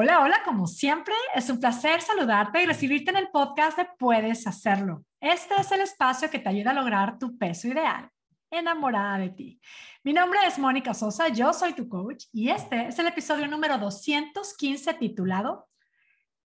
Hola, 0.00 0.20
hola, 0.20 0.42
como 0.44 0.68
siempre, 0.68 1.12
es 1.34 1.50
un 1.50 1.58
placer 1.58 2.00
saludarte 2.00 2.62
y 2.62 2.66
recibirte 2.66 3.10
en 3.10 3.16
el 3.16 3.30
podcast 3.30 3.76
de 3.76 3.88
Puedes 3.98 4.46
Hacerlo. 4.46 5.04
Este 5.20 5.56
es 5.60 5.72
el 5.72 5.80
espacio 5.80 6.30
que 6.30 6.38
te 6.38 6.48
ayuda 6.48 6.70
a 6.70 6.74
lograr 6.74 7.18
tu 7.18 7.36
peso 7.36 7.66
ideal, 7.66 8.08
enamorada 8.48 9.18
de 9.18 9.30
ti. 9.30 9.60
Mi 10.04 10.12
nombre 10.12 10.38
es 10.46 10.56
Mónica 10.56 10.94
Sosa, 10.94 11.26
yo 11.30 11.52
soy 11.52 11.72
tu 11.72 11.88
coach 11.88 12.26
y 12.32 12.48
este 12.50 12.86
es 12.86 12.98
el 13.00 13.08
episodio 13.08 13.48
número 13.48 13.76
215 13.76 14.94
titulado 14.94 15.68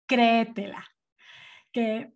Créetela. 0.07 0.85
Que 1.71 2.11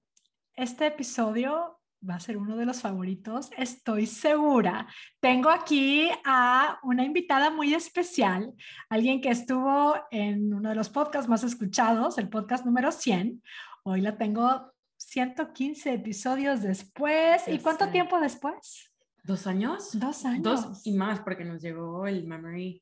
este 0.53 0.87
episodio 0.87 1.79
va 2.07 2.15
a 2.15 2.19
ser 2.19 2.37
uno 2.37 2.55
de 2.55 2.65
los 2.65 2.81
favoritos, 2.81 3.51
estoy 3.57 4.05
segura. 4.05 4.87
Tengo 5.19 5.49
aquí 5.49 6.09
a 6.25 6.79
una 6.83 7.03
invitada 7.03 7.51
muy 7.51 7.73
especial, 7.73 8.53
alguien 8.89 9.21
que 9.21 9.29
estuvo 9.29 9.95
en 10.09 10.53
uno 10.53 10.69
de 10.69 10.75
los 10.75 10.89
podcasts 10.89 11.29
más 11.29 11.43
escuchados, 11.43 12.17
el 12.17 12.29
podcast 12.29 12.65
número 12.65 12.91
100. 12.91 13.41
Hoy 13.83 14.01
la 14.01 14.17
tengo 14.17 14.71
115 14.97 15.93
episodios 15.93 16.61
después. 16.61 17.47
¿Y 17.47 17.59
cuánto 17.59 17.89
tiempo 17.89 18.19
después? 18.19 18.91
¿Dos 19.23 19.45
años? 19.45 19.89
Dos 19.93 20.25
años. 20.25 20.43
Dos 20.43 20.81
y 20.85 20.93
más, 20.93 21.19
porque 21.21 21.45
nos 21.45 21.61
llegó 21.61 22.07
el 22.07 22.25
memory 22.25 22.81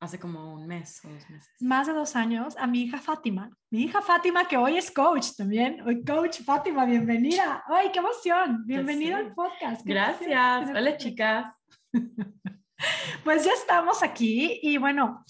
hace 0.00 0.18
como 0.18 0.54
un 0.54 0.66
mes 0.66 1.04
o 1.04 1.08
dos 1.08 1.28
meses. 1.28 1.50
Más 1.60 1.86
de 1.86 1.92
dos 1.92 2.16
años 2.16 2.56
a 2.58 2.66
mi 2.66 2.82
hija 2.82 2.98
Fátima. 2.98 3.50
Mi 3.70 3.82
hija 3.82 4.00
Fátima, 4.00 4.48
que 4.48 4.56
hoy 4.56 4.78
es 4.78 4.90
coach 4.90 5.36
también. 5.36 5.82
Hoy 5.82 6.02
coach 6.02 6.40
Fátima, 6.42 6.86
bienvenida. 6.86 7.62
¡Ay, 7.68 7.90
qué 7.92 7.98
emoción! 7.98 8.64
Bienvenida 8.66 9.18
al 9.18 9.34
podcast. 9.34 9.82
Gracias. 9.84 10.70
Hola, 10.70 10.96
chicas. 10.96 11.54
pues 13.24 13.44
ya 13.44 13.52
estamos 13.52 14.02
aquí 14.02 14.58
y 14.62 14.78
bueno, 14.78 15.22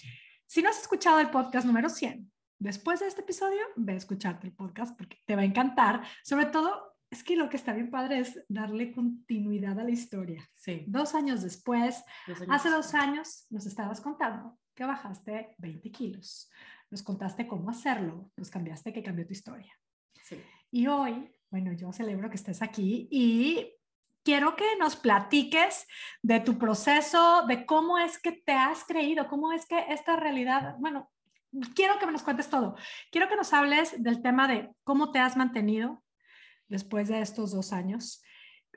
si 0.46 0.62
no 0.62 0.70
has 0.70 0.80
escuchado 0.80 1.18
el 1.18 1.30
podcast 1.30 1.66
número 1.66 1.88
100, 1.88 2.30
después 2.60 3.00
de 3.00 3.08
este 3.08 3.22
episodio, 3.22 3.60
ve 3.74 3.94
a 3.94 3.96
escucharte 3.96 4.46
el 4.46 4.54
podcast 4.54 4.96
porque 4.96 5.18
te 5.26 5.34
va 5.34 5.42
a 5.42 5.46
encantar. 5.46 6.02
Sobre 6.22 6.46
todo, 6.46 6.94
es 7.10 7.24
que 7.24 7.34
lo 7.34 7.48
que 7.48 7.56
está 7.56 7.72
bien 7.72 7.90
padre 7.90 8.20
es 8.20 8.40
darle 8.48 8.92
continuidad 8.92 9.80
a 9.80 9.82
la 9.82 9.90
historia. 9.90 10.48
Sí. 10.52 10.84
Dos 10.86 11.16
años 11.16 11.42
después, 11.42 12.04
hace 12.48 12.70
dos 12.70 12.94
años 12.94 13.46
nos 13.50 13.66
estabas 13.66 14.00
contando 14.00 14.59
que 14.74 14.84
bajaste 14.84 15.54
20 15.58 15.90
kilos. 15.90 16.50
Nos 16.90 17.02
contaste 17.02 17.46
cómo 17.46 17.70
hacerlo, 17.70 18.30
nos 18.36 18.50
cambiaste 18.50 18.92
que 18.92 19.02
cambió 19.02 19.26
tu 19.26 19.32
historia. 19.32 19.72
Sí. 20.22 20.42
Y 20.70 20.86
hoy, 20.86 21.32
bueno, 21.50 21.72
yo 21.72 21.92
celebro 21.92 22.28
que 22.30 22.36
estés 22.36 22.62
aquí 22.62 23.08
y 23.10 23.74
quiero 24.22 24.56
que 24.56 24.76
nos 24.78 24.96
platiques 24.96 25.86
de 26.22 26.40
tu 26.40 26.58
proceso, 26.58 27.46
de 27.46 27.66
cómo 27.66 27.98
es 27.98 28.18
que 28.18 28.32
te 28.32 28.52
has 28.52 28.84
creído, 28.84 29.28
cómo 29.28 29.52
es 29.52 29.66
que 29.66 29.84
esta 29.88 30.16
realidad, 30.16 30.76
bueno, 30.78 31.10
quiero 31.74 31.98
que 31.98 32.06
me 32.06 32.12
nos 32.12 32.22
cuentes 32.22 32.48
todo. 32.48 32.76
Quiero 33.10 33.28
que 33.28 33.36
nos 33.36 33.52
hables 33.52 34.02
del 34.02 34.22
tema 34.22 34.48
de 34.48 34.70
cómo 34.84 35.12
te 35.12 35.18
has 35.18 35.36
mantenido 35.36 36.02
después 36.68 37.08
de 37.08 37.20
estos 37.20 37.52
dos 37.52 37.72
años 37.72 38.22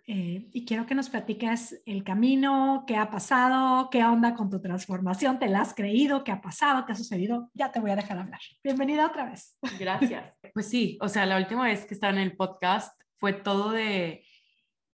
eh, 0.05 0.49
y 0.51 0.65
quiero 0.65 0.85
que 0.85 0.95
nos 0.95 1.09
platiques 1.09 1.81
el 1.85 2.03
camino, 2.03 2.83
qué 2.85 2.97
ha 2.97 3.09
pasado, 3.09 3.89
qué 3.89 4.03
onda 4.03 4.35
con 4.35 4.49
tu 4.49 4.59
transformación, 4.59 5.39
te 5.39 5.47
la 5.47 5.61
has 5.61 5.73
creído, 5.73 6.23
qué 6.23 6.31
ha 6.31 6.41
pasado, 6.41 6.85
qué 6.85 6.91
ha 6.91 6.95
sucedido. 6.95 7.49
Ya 7.53 7.71
te 7.71 7.79
voy 7.79 7.91
a 7.91 7.95
dejar 7.95 8.17
hablar. 8.17 8.41
Bienvenida 8.63 9.07
otra 9.07 9.29
vez. 9.29 9.57
Gracias. 9.79 10.35
Pues 10.53 10.69
sí, 10.69 10.99
o 11.01 11.09
sea, 11.09 11.25
la 11.25 11.37
última 11.37 11.63
vez 11.63 11.85
que 11.85 11.95
estaba 11.95 12.13
en 12.13 12.19
el 12.19 12.35
podcast 12.35 13.01
fue 13.15 13.33
todo 13.33 13.71
de 13.71 14.23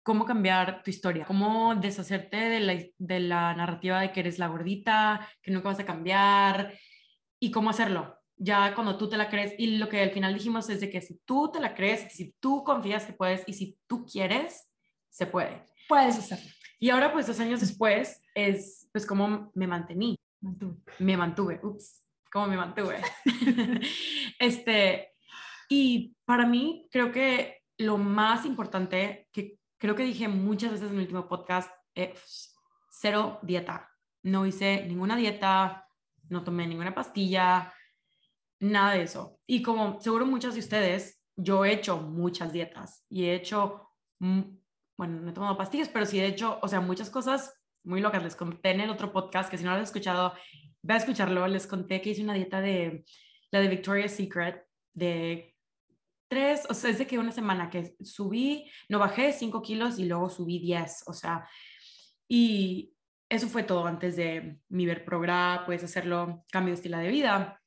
cómo 0.03 0.27
cambiar 0.27 0.83
tu 0.83 0.91
historia, 0.91 1.25
cómo 1.25 1.75
deshacerte 1.77 2.37
de 2.37 2.61
la, 2.61 2.85
de 2.99 3.21
la 3.21 3.55
narrativa 3.55 4.01
de 4.01 4.13
que 4.13 4.21
eres 4.21 4.39
la 4.39 4.49
gordita, 4.49 5.27
que 5.41 5.51
nunca 5.51 5.69
vas 5.69 5.81
a 5.81 5.87
cambiar 5.87 6.75
y 7.41 7.51
cómo 7.51 7.71
hacerlo. 7.71 8.19
Ya 8.37 8.75
cuando 8.75 8.99
tú 8.99 9.09
te 9.09 9.17
la 9.17 9.31
crees, 9.31 9.55
y 9.57 9.79
lo 9.79 9.89
que 9.89 10.03
al 10.03 10.11
final 10.11 10.35
dijimos 10.35 10.69
es 10.69 10.81
de 10.81 10.91
que 10.91 11.01
si 11.01 11.19
tú 11.25 11.51
te 11.51 11.59
la 11.59 11.75
crees, 11.75 12.13
si 12.13 12.35
tú 12.39 12.65
confías 12.65 13.07
que 13.07 13.15
puedes 13.15 13.45
y 13.47 13.55
si 13.55 13.79
tú 13.87 14.05
quieres, 14.05 14.69
se 15.17 15.27
puede. 15.27 15.65
Puedes 15.89 16.19
hacerlo. 16.19 16.51
Y 16.79 16.91
ahora, 16.91 17.11
pues 17.11 17.27
dos 17.27 17.41
años 17.41 17.61
después, 17.61 18.21
es 18.35 18.87
pues 18.93 19.07
cómo 19.07 19.51
me 19.55 19.67
mantení. 19.67 20.19
Me 20.99 21.17
mantuve, 21.17 21.59
ups, 21.63 22.05
cómo 22.31 22.49
me 22.49 22.57
mantuve. 22.59 23.01
este, 24.39 25.15
y 25.71 26.15
para 26.27 26.47
mí, 26.47 26.87
creo 26.93 27.11
que 27.13 27.63
lo 27.79 27.97
más 27.97 28.45
importante, 28.45 29.27
que 29.33 29.59
creo 29.79 29.95
que 29.95 30.05
dije 30.05 30.29
muchas 30.29 30.73
veces 30.73 30.91
en 30.91 30.97
el 30.97 31.03
último 31.03 31.27
podcast, 31.27 31.71
es 31.95 32.55
cero 32.91 33.39
dieta. 33.43 33.91
No 34.23 34.45
hice 34.45 34.85
ninguna 34.87 35.17
dieta, 35.17 35.89
no 36.29 36.45
tomé 36.45 36.67
ninguna 36.67 36.95
pastilla, 36.95 37.73
nada 38.61 38.93
de 38.93 39.05
eso. 39.05 39.39
Y 39.47 39.63
como 39.63 39.99
seguro 39.99 40.27
muchas 40.27 40.53
de 40.53 40.61
ustedes, 40.61 41.23
yo 41.37 41.65
he 41.65 41.73
hecho 41.73 42.03
muchas 42.03 42.53
dietas 42.53 43.03
y 43.09 43.25
he 43.25 43.35
hecho 43.35 43.89
bueno, 44.97 45.21
no 45.21 45.31
he 45.31 45.35
tomado 45.35 45.57
pastillas, 45.57 45.89
pero 45.89 46.07
sí 46.07 46.19
he 46.19 46.27
hecho, 46.27 46.59
o 46.63 46.69
sea, 46.69 46.81
muchas 46.81 47.11
cosas 47.11 47.55
muy 47.85 48.01
locas. 48.01 48.23
Les 48.23 48.37
conté 48.37 48.71
en 48.71 48.81
el 48.81 48.91
otro 48.91 49.13
podcast, 49.13 49.51
que 49.51 49.59
si 49.59 49.65
no 49.65 49.71
lo 49.71 49.77
has 49.77 49.89
escuchado, 49.89 50.33
ve 50.83 50.95
a 50.95 50.99
escucharlo. 50.99 51.47
Les 51.47 51.67
conté 51.67 52.01
que 52.01 52.11
hice 52.11 52.23
una 52.23 52.35
dieta 52.35 52.61
de 52.61 53.05
la 53.51 53.61
de 53.61 53.69
Victoria's 53.69 54.13
Secret 54.13 54.65
de 54.95 55.55
tres, 56.29 56.67
o 56.69 56.75
sea, 56.75 56.91
es 56.91 56.99
de 56.99 57.07
que 57.07 57.19
una 57.19 57.33
semana 57.33 57.71
que 57.71 57.95
subí, 58.03 58.71
no 58.89 58.99
bajé 58.99 59.33
cinco 59.33 59.63
kilos 59.63 59.99
y 59.99 60.07
luego 60.07 60.29
subí 60.29 60.59
diez, 60.59 61.05
o 61.07 61.13
sea, 61.13 61.49
y 62.29 62.97
eso 63.29 63.49
fue 63.49 63.63
todo 63.63 63.87
antes 63.87 64.17
de 64.17 64.59
mi 64.69 64.87
ver 64.87 65.05
programa, 65.05 65.65
puedes 65.67 65.85
hacerlo, 65.85 66.45
cambio 66.51 66.73
de 66.73 66.77
estilo 66.77 66.99
de 66.99 67.09
vida. 67.09 67.61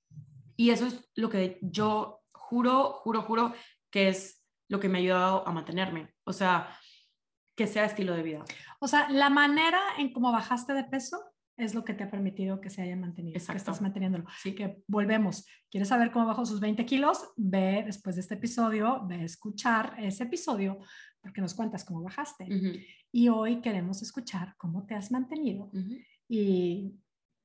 Y 0.55 0.71
eso 0.71 0.87
es 0.87 1.09
lo 1.15 1.29
que 1.29 1.59
yo 1.61 2.21
juro, 2.31 2.93
juro, 2.93 3.21
juro 3.21 3.53
que 3.89 4.09
es 4.09 4.43
lo 4.67 4.79
que 4.79 4.89
me 4.89 4.97
ha 4.97 5.01
ayudado 5.01 5.47
a 5.47 5.51
mantenerme. 5.51 6.13
O 6.25 6.33
sea, 6.33 6.77
que 7.59 7.67
sea 7.67 7.83
estilo 7.83 8.15
de 8.15 8.23
vida. 8.23 8.45
O 8.79 8.87
sea, 8.87 9.09
la 9.09 9.29
manera 9.29 9.81
en 9.97 10.13
cómo 10.13 10.31
bajaste 10.31 10.71
de 10.71 10.85
peso 10.85 11.21
es 11.57 11.75
lo 11.75 11.83
que 11.83 11.93
te 11.93 12.05
ha 12.05 12.09
permitido 12.09 12.61
que 12.61 12.69
se 12.69 12.81
haya 12.81 12.95
mantenido, 12.95 13.35
Exacto. 13.35 13.51
que 13.51 13.57
estás 13.57 13.81
manteniéndolo. 13.81 14.23
Sí. 14.41 14.55
Que 14.55 14.81
volvemos. 14.87 15.45
¿Quieres 15.69 15.89
saber 15.89 16.09
cómo 16.09 16.25
bajó 16.25 16.45
sus 16.45 16.61
20 16.61 16.85
kilos? 16.85 17.21
Ve 17.35 17.83
después 17.85 18.15
de 18.15 18.21
este 18.21 18.35
episodio, 18.35 19.05
ve 19.07 19.15
a 19.15 19.23
escuchar 19.25 19.93
ese 19.99 20.23
episodio 20.23 20.79
porque 21.19 21.41
nos 21.41 21.53
cuentas 21.53 21.83
cómo 21.83 22.01
bajaste. 22.01 22.45
Uh 22.45 22.47
-huh. 22.47 22.85
Y 23.11 23.27
hoy 23.27 23.59
queremos 23.59 24.01
escuchar 24.01 24.55
cómo 24.55 24.85
te 24.85 24.95
has 24.95 25.11
mantenido 25.11 25.65
uh 25.65 25.79
-huh. 25.79 26.05
y 26.29 26.95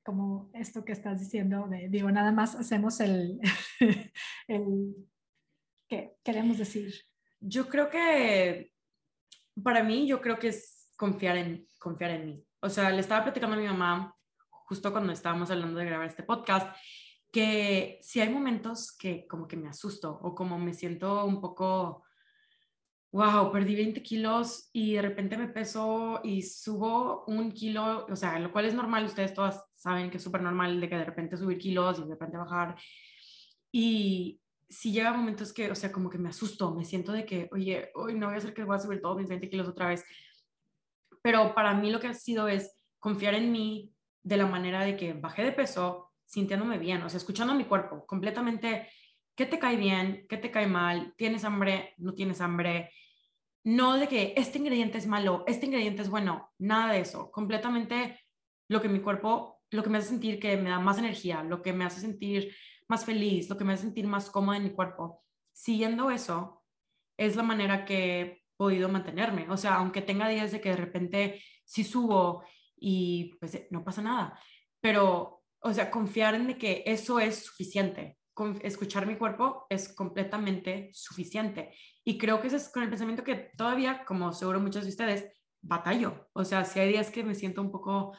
como 0.01 0.49
esto 0.53 0.85
que 0.85 0.93
estás 0.93 1.19
diciendo, 1.19 1.67
de, 1.67 1.89
digo, 1.89 2.09
nada 2.09 2.31
más 2.31 2.55
hacemos 2.55 3.01
el, 3.01 3.41
el, 4.47 4.95
¿qué 5.89 6.15
queremos 6.23 6.57
decir? 6.57 6.93
Yo 7.41 7.67
creo 7.67 7.89
que 7.89 8.74
para 9.63 9.83
mí 9.83 10.07
yo 10.07 10.21
creo 10.21 10.39
que 10.39 10.49
es 10.49 10.87
confiar 10.95 11.37
en, 11.37 11.67
confiar 11.79 12.11
en 12.11 12.25
mí. 12.25 12.45
O 12.61 12.69
sea, 12.69 12.89
le 12.89 12.99
estaba 12.99 13.23
platicando 13.23 13.55
a 13.55 13.59
mi 13.59 13.67
mamá 13.67 14.15
justo 14.49 14.91
cuando 14.91 15.13
estábamos 15.13 15.51
hablando 15.51 15.79
de 15.79 15.85
grabar 15.85 16.07
este 16.07 16.23
podcast, 16.23 16.75
que 17.31 17.99
si 18.01 18.21
hay 18.21 18.29
momentos 18.29 18.95
que 18.95 19.27
como 19.27 19.47
que 19.47 19.57
me 19.57 19.67
asusto 19.67 20.19
o 20.21 20.33
como 20.33 20.57
me 20.57 20.73
siento 20.73 21.25
un 21.25 21.39
poco, 21.41 22.03
wow, 23.11 23.51
perdí 23.51 23.75
20 23.75 24.01
kilos 24.01 24.69
y 24.73 24.95
de 24.95 25.01
repente 25.01 25.37
me 25.37 25.49
peso 25.49 26.21
y 26.23 26.41
subo 26.41 27.25
un 27.27 27.51
kilo, 27.51 28.05
o 28.09 28.15
sea, 28.15 28.39
lo 28.39 28.51
cual 28.51 28.65
es 28.65 28.73
normal, 28.73 29.05
ustedes 29.05 29.33
todas 29.33 29.63
saben 29.75 30.09
que 30.09 30.17
es 30.17 30.23
súper 30.23 30.41
normal 30.41 30.79
de 30.79 30.89
que 30.89 30.97
de 30.97 31.05
repente 31.05 31.37
subir 31.37 31.57
kilos 31.57 31.99
y 31.99 32.03
de 32.03 32.09
repente 32.09 32.37
bajar. 32.37 32.75
Y, 33.71 34.41
si 34.69 34.91
llega 34.91 35.13
momentos 35.13 35.53
que, 35.53 35.71
o 35.71 35.75
sea, 35.75 35.91
como 35.91 36.09
que 36.09 36.17
me 36.17 36.29
asusto, 36.29 36.73
me 36.73 36.85
siento 36.85 37.11
de 37.11 37.25
que, 37.25 37.49
oye, 37.51 37.91
hoy 37.95 38.15
no 38.15 38.27
voy 38.27 38.35
a 38.35 38.37
hacer 38.39 38.53
que 38.53 38.63
voy 38.63 38.75
a 38.75 38.79
subir 38.79 39.01
todos 39.01 39.17
mis 39.17 39.29
20 39.29 39.49
kilos 39.49 39.67
otra 39.67 39.87
vez. 39.87 40.03
Pero 41.21 41.53
para 41.53 41.73
mí 41.73 41.91
lo 41.91 41.99
que 41.99 42.07
ha 42.07 42.13
sido 42.13 42.47
es 42.47 42.71
confiar 42.99 43.35
en 43.35 43.51
mí 43.51 43.91
de 44.23 44.37
la 44.37 44.47
manera 44.47 44.83
de 44.83 44.97
que 44.97 45.13
bajé 45.13 45.43
de 45.43 45.51
peso 45.51 46.11
sintiéndome 46.25 46.79
bien, 46.79 47.03
o 47.03 47.09
sea, 47.09 47.17
escuchando 47.17 47.53
a 47.53 47.55
mi 47.55 47.65
cuerpo 47.65 48.05
completamente, 48.05 48.89
¿qué 49.35 49.45
te 49.45 49.59
cae 49.59 49.77
bien? 49.77 50.25
¿Qué 50.27 50.37
te 50.37 50.49
cae 50.49 50.67
mal? 50.67 51.13
¿Tienes 51.15 51.43
hambre? 51.43 51.93
¿No 51.97 52.13
tienes 52.13 52.41
hambre? 52.41 52.91
No 53.63 53.97
de 53.97 54.07
que 54.07 54.33
este 54.35 54.57
ingrediente 54.57 54.97
es 54.97 55.07
malo, 55.07 55.43
este 55.47 55.67
ingrediente 55.67 56.01
es 56.01 56.09
bueno, 56.09 56.51
nada 56.57 56.93
de 56.93 57.01
eso, 57.01 57.31
completamente 57.31 58.19
lo 58.67 58.81
que 58.81 58.89
mi 58.89 58.99
cuerpo, 58.99 59.61
lo 59.69 59.83
que 59.83 59.89
me 59.89 59.99
hace 59.99 60.09
sentir 60.09 60.39
que 60.39 60.57
me 60.57 60.69
da 60.69 60.79
más 60.79 60.97
energía, 60.97 61.43
lo 61.43 61.61
que 61.61 61.73
me 61.73 61.85
hace 61.85 62.01
sentir 62.01 62.55
más 62.87 63.05
feliz, 63.05 63.49
lo 63.49 63.57
que 63.57 63.63
me 63.63 63.73
hace 63.73 63.83
sentir 63.83 64.07
más 64.07 64.29
cómoda 64.29 64.57
en 64.57 64.63
mi 64.63 64.71
cuerpo. 64.71 65.23
Siguiendo 65.51 66.11
eso, 66.11 66.63
es 67.17 67.35
la 67.35 67.43
manera 67.43 67.85
que 67.85 68.21
he 68.21 68.43
podido 68.57 68.89
mantenerme. 68.89 69.49
O 69.49 69.57
sea, 69.57 69.75
aunque 69.75 70.01
tenga 70.01 70.27
días 70.29 70.51
de 70.51 70.61
que 70.61 70.69
de 70.69 70.77
repente 70.77 71.43
sí 71.63 71.83
subo 71.83 72.43
y 72.75 73.35
pues 73.39 73.67
no 73.71 73.83
pasa 73.83 74.01
nada, 74.01 74.39
pero, 74.81 75.43
o 75.59 75.73
sea, 75.73 75.89
confiar 75.89 76.35
en 76.35 76.57
que 76.57 76.83
eso 76.85 77.19
es 77.19 77.45
suficiente. 77.45 78.17
Escuchar 78.61 79.07
mi 79.07 79.15
cuerpo 79.15 79.65
es 79.69 79.93
completamente 79.95 80.89
suficiente. 80.93 81.73
Y 82.03 82.17
creo 82.17 82.41
que 82.41 82.47
ese 82.47 82.57
es 82.57 82.69
con 82.69 82.83
el 82.83 82.89
pensamiento 82.89 83.23
que 83.23 83.51
todavía, 83.57 84.03
como 84.05 84.33
seguro 84.33 84.59
muchos 84.59 84.83
de 84.83 84.89
ustedes, 84.89 85.25
batallo. 85.61 86.29
O 86.33 86.43
sea, 86.43 86.65
si 86.65 86.79
hay 86.79 86.89
días 86.89 87.09
que 87.09 87.23
me 87.23 87.33
siento 87.33 87.61
un 87.61 87.71
poco, 87.71 88.15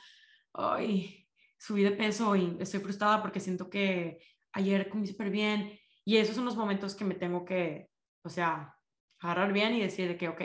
ay, 0.55 1.29
subí 1.59 1.83
de 1.83 1.93
peso 1.93 2.35
y 2.35 2.57
estoy 2.59 2.81
frustrada 2.81 3.23
porque 3.23 3.41
siento 3.41 3.69
que 3.69 4.19
ayer 4.57 4.89
comí 4.89 5.07
súper 5.07 5.31
bien. 5.31 5.79
Y 6.05 6.17
esos 6.17 6.35
son 6.35 6.45
los 6.45 6.57
momentos 6.57 6.95
que 6.95 7.05
me 7.05 7.15
tengo 7.15 7.45
que, 7.45 7.91
o 8.23 8.29
sea, 8.29 8.75
agarrar 9.21 9.53
bien 9.53 9.75
y 9.75 9.83
decir 9.83 10.09
de 10.09 10.17
que, 10.17 10.29
ok, 10.29 10.43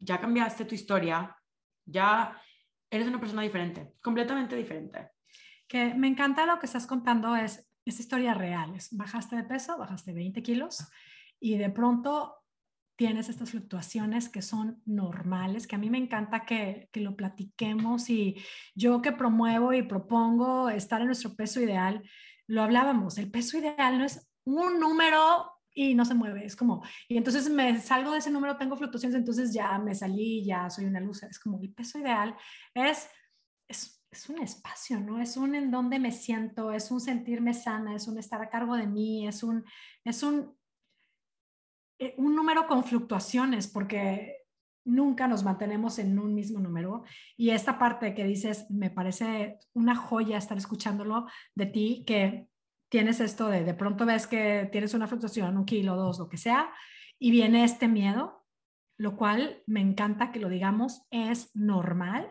ya 0.00 0.20
cambiaste 0.20 0.64
tu 0.64 0.74
historia, 0.74 1.36
ya 1.86 2.40
eres 2.90 3.06
una 3.08 3.20
persona 3.20 3.42
diferente, 3.42 3.94
completamente 4.02 4.56
diferente. 4.56 5.10
Que 5.68 5.94
me 5.94 6.08
encanta 6.08 6.46
lo 6.46 6.58
que 6.58 6.66
estás 6.66 6.86
contando, 6.86 7.36
es, 7.36 7.70
esa 7.84 8.02
historia 8.02 8.34
real, 8.34 8.74
es, 8.74 8.94
bajaste 8.96 9.36
de 9.36 9.44
peso, 9.44 9.78
bajaste 9.78 10.12
20 10.12 10.42
kilos 10.42 10.86
y 11.38 11.56
de 11.56 11.70
pronto 11.70 12.43
tienes 12.96 13.28
estas 13.28 13.50
fluctuaciones 13.50 14.28
que 14.28 14.42
son 14.42 14.80
normales, 14.84 15.66
que 15.66 15.76
a 15.76 15.78
mí 15.78 15.90
me 15.90 15.98
encanta 15.98 16.44
que, 16.44 16.88
que, 16.92 17.00
lo 17.00 17.16
platiquemos 17.16 18.08
y 18.08 18.36
yo 18.74 19.02
que 19.02 19.12
promuevo 19.12 19.72
y 19.72 19.82
propongo 19.82 20.68
estar 20.68 21.00
en 21.00 21.08
nuestro 21.08 21.34
peso 21.34 21.60
ideal, 21.60 22.02
lo 22.46 22.62
hablábamos, 22.62 23.18
el 23.18 23.30
peso 23.30 23.58
ideal 23.58 23.98
no 23.98 24.04
es 24.04 24.30
un 24.44 24.78
número 24.78 25.54
y 25.74 25.94
no 25.94 26.04
se 26.04 26.14
mueve, 26.14 26.44
es 26.44 26.54
como, 26.54 26.84
y 27.08 27.16
entonces 27.16 27.50
me 27.50 27.80
salgo 27.80 28.12
de 28.12 28.18
ese 28.18 28.30
número, 28.30 28.56
tengo 28.56 28.76
fluctuaciones, 28.76 29.18
entonces 29.18 29.52
ya 29.52 29.76
me 29.78 29.94
salí, 29.94 30.44
ya 30.44 30.70
soy 30.70 30.84
una 30.84 31.00
luz, 31.00 31.24
es 31.24 31.40
como 31.40 31.60
el 31.60 31.72
peso 31.72 31.98
ideal 31.98 32.36
es, 32.74 33.08
es, 33.68 34.00
es 34.10 34.28
un 34.28 34.38
espacio, 34.38 35.00
¿no? 35.00 35.20
Es 35.20 35.36
un 35.36 35.56
en 35.56 35.72
donde 35.72 35.98
me 35.98 36.12
siento, 36.12 36.70
es 36.70 36.92
un 36.92 37.00
sentirme 37.00 37.54
sana, 37.54 37.96
es 37.96 38.06
un 38.06 38.18
estar 38.18 38.40
a 38.40 38.50
cargo 38.50 38.76
de 38.76 38.86
mí, 38.86 39.26
es 39.26 39.42
un, 39.42 39.64
es 40.04 40.22
un, 40.22 40.56
un 42.16 42.34
número 42.34 42.66
con 42.66 42.84
fluctuaciones, 42.84 43.68
porque 43.68 44.44
nunca 44.84 45.26
nos 45.26 45.44
mantenemos 45.44 45.98
en 45.98 46.18
un 46.18 46.34
mismo 46.34 46.60
número. 46.60 47.04
Y 47.36 47.50
esta 47.50 47.78
parte 47.78 48.14
que 48.14 48.24
dices, 48.24 48.70
me 48.70 48.90
parece 48.90 49.58
una 49.72 49.96
joya 49.96 50.36
estar 50.36 50.58
escuchándolo 50.58 51.26
de 51.54 51.66
ti, 51.66 52.04
que 52.06 52.48
tienes 52.90 53.20
esto 53.20 53.48
de 53.48 53.64
de 53.64 53.74
pronto 53.74 54.06
ves 54.06 54.26
que 54.26 54.68
tienes 54.70 54.94
una 54.94 55.06
fluctuación, 55.06 55.56
un 55.56 55.64
kilo, 55.64 55.96
dos, 55.96 56.18
lo 56.18 56.28
que 56.28 56.36
sea, 56.36 56.70
y 57.18 57.30
viene 57.30 57.64
este 57.64 57.88
miedo, 57.88 58.44
lo 58.98 59.16
cual 59.16 59.62
me 59.66 59.80
encanta 59.80 60.30
que 60.30 60.40
lo 60.40 60.48
digamos, 60.48 61.06
es 61.10 61.50
normal, 61.54 62.30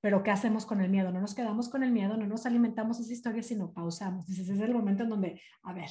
pero 0.00 0.22
¿qué 0.22 0.30
hacemos 0.30 0.64
con 0.64 0.80
el 0.80 0.90
miedo? 0.90 1.12
No 1.12 1.20
nos 1.20 1.34
quedamos 1.34 1.68
con 1.68 1.82
el 1.82 1.92
miedo, 1.92 2.16
no 2.16 2.26
nos 2.26 2.46
alimentamos 2.46 2.98
esa 3.00 3.12
historia, 3.12 3.42
sino 3.42 3.72
pausamos. 3.72 4.26
Dices, 4.26 4.48
es 4.48 4.60
el 4.60 4.72
momento 4.72 5.02
en 5.02 5.10
donde, 5.10 5.42
a 5.62 5.74
ver, 5.74 5.90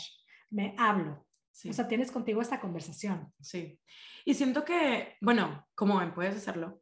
me 0.50 0.74
hablo. 0.78 1.28
O 1.69 1.74
sea, 1.74 1.88
tienes 1.88 2.12
contigo 2.12 2.42
esta 2.42 2.60
conversación. 2.60 3.34
Sí. 3.40 3.80
Y 4.25 4.34
siento 4.34 4.63
que, 4.63 5.18
bueno, 5.22 5.68
como 5.75 6.00
ven, 6.00 6.13
puedes 6.13 6.36
hacerlo. 6.36 6.81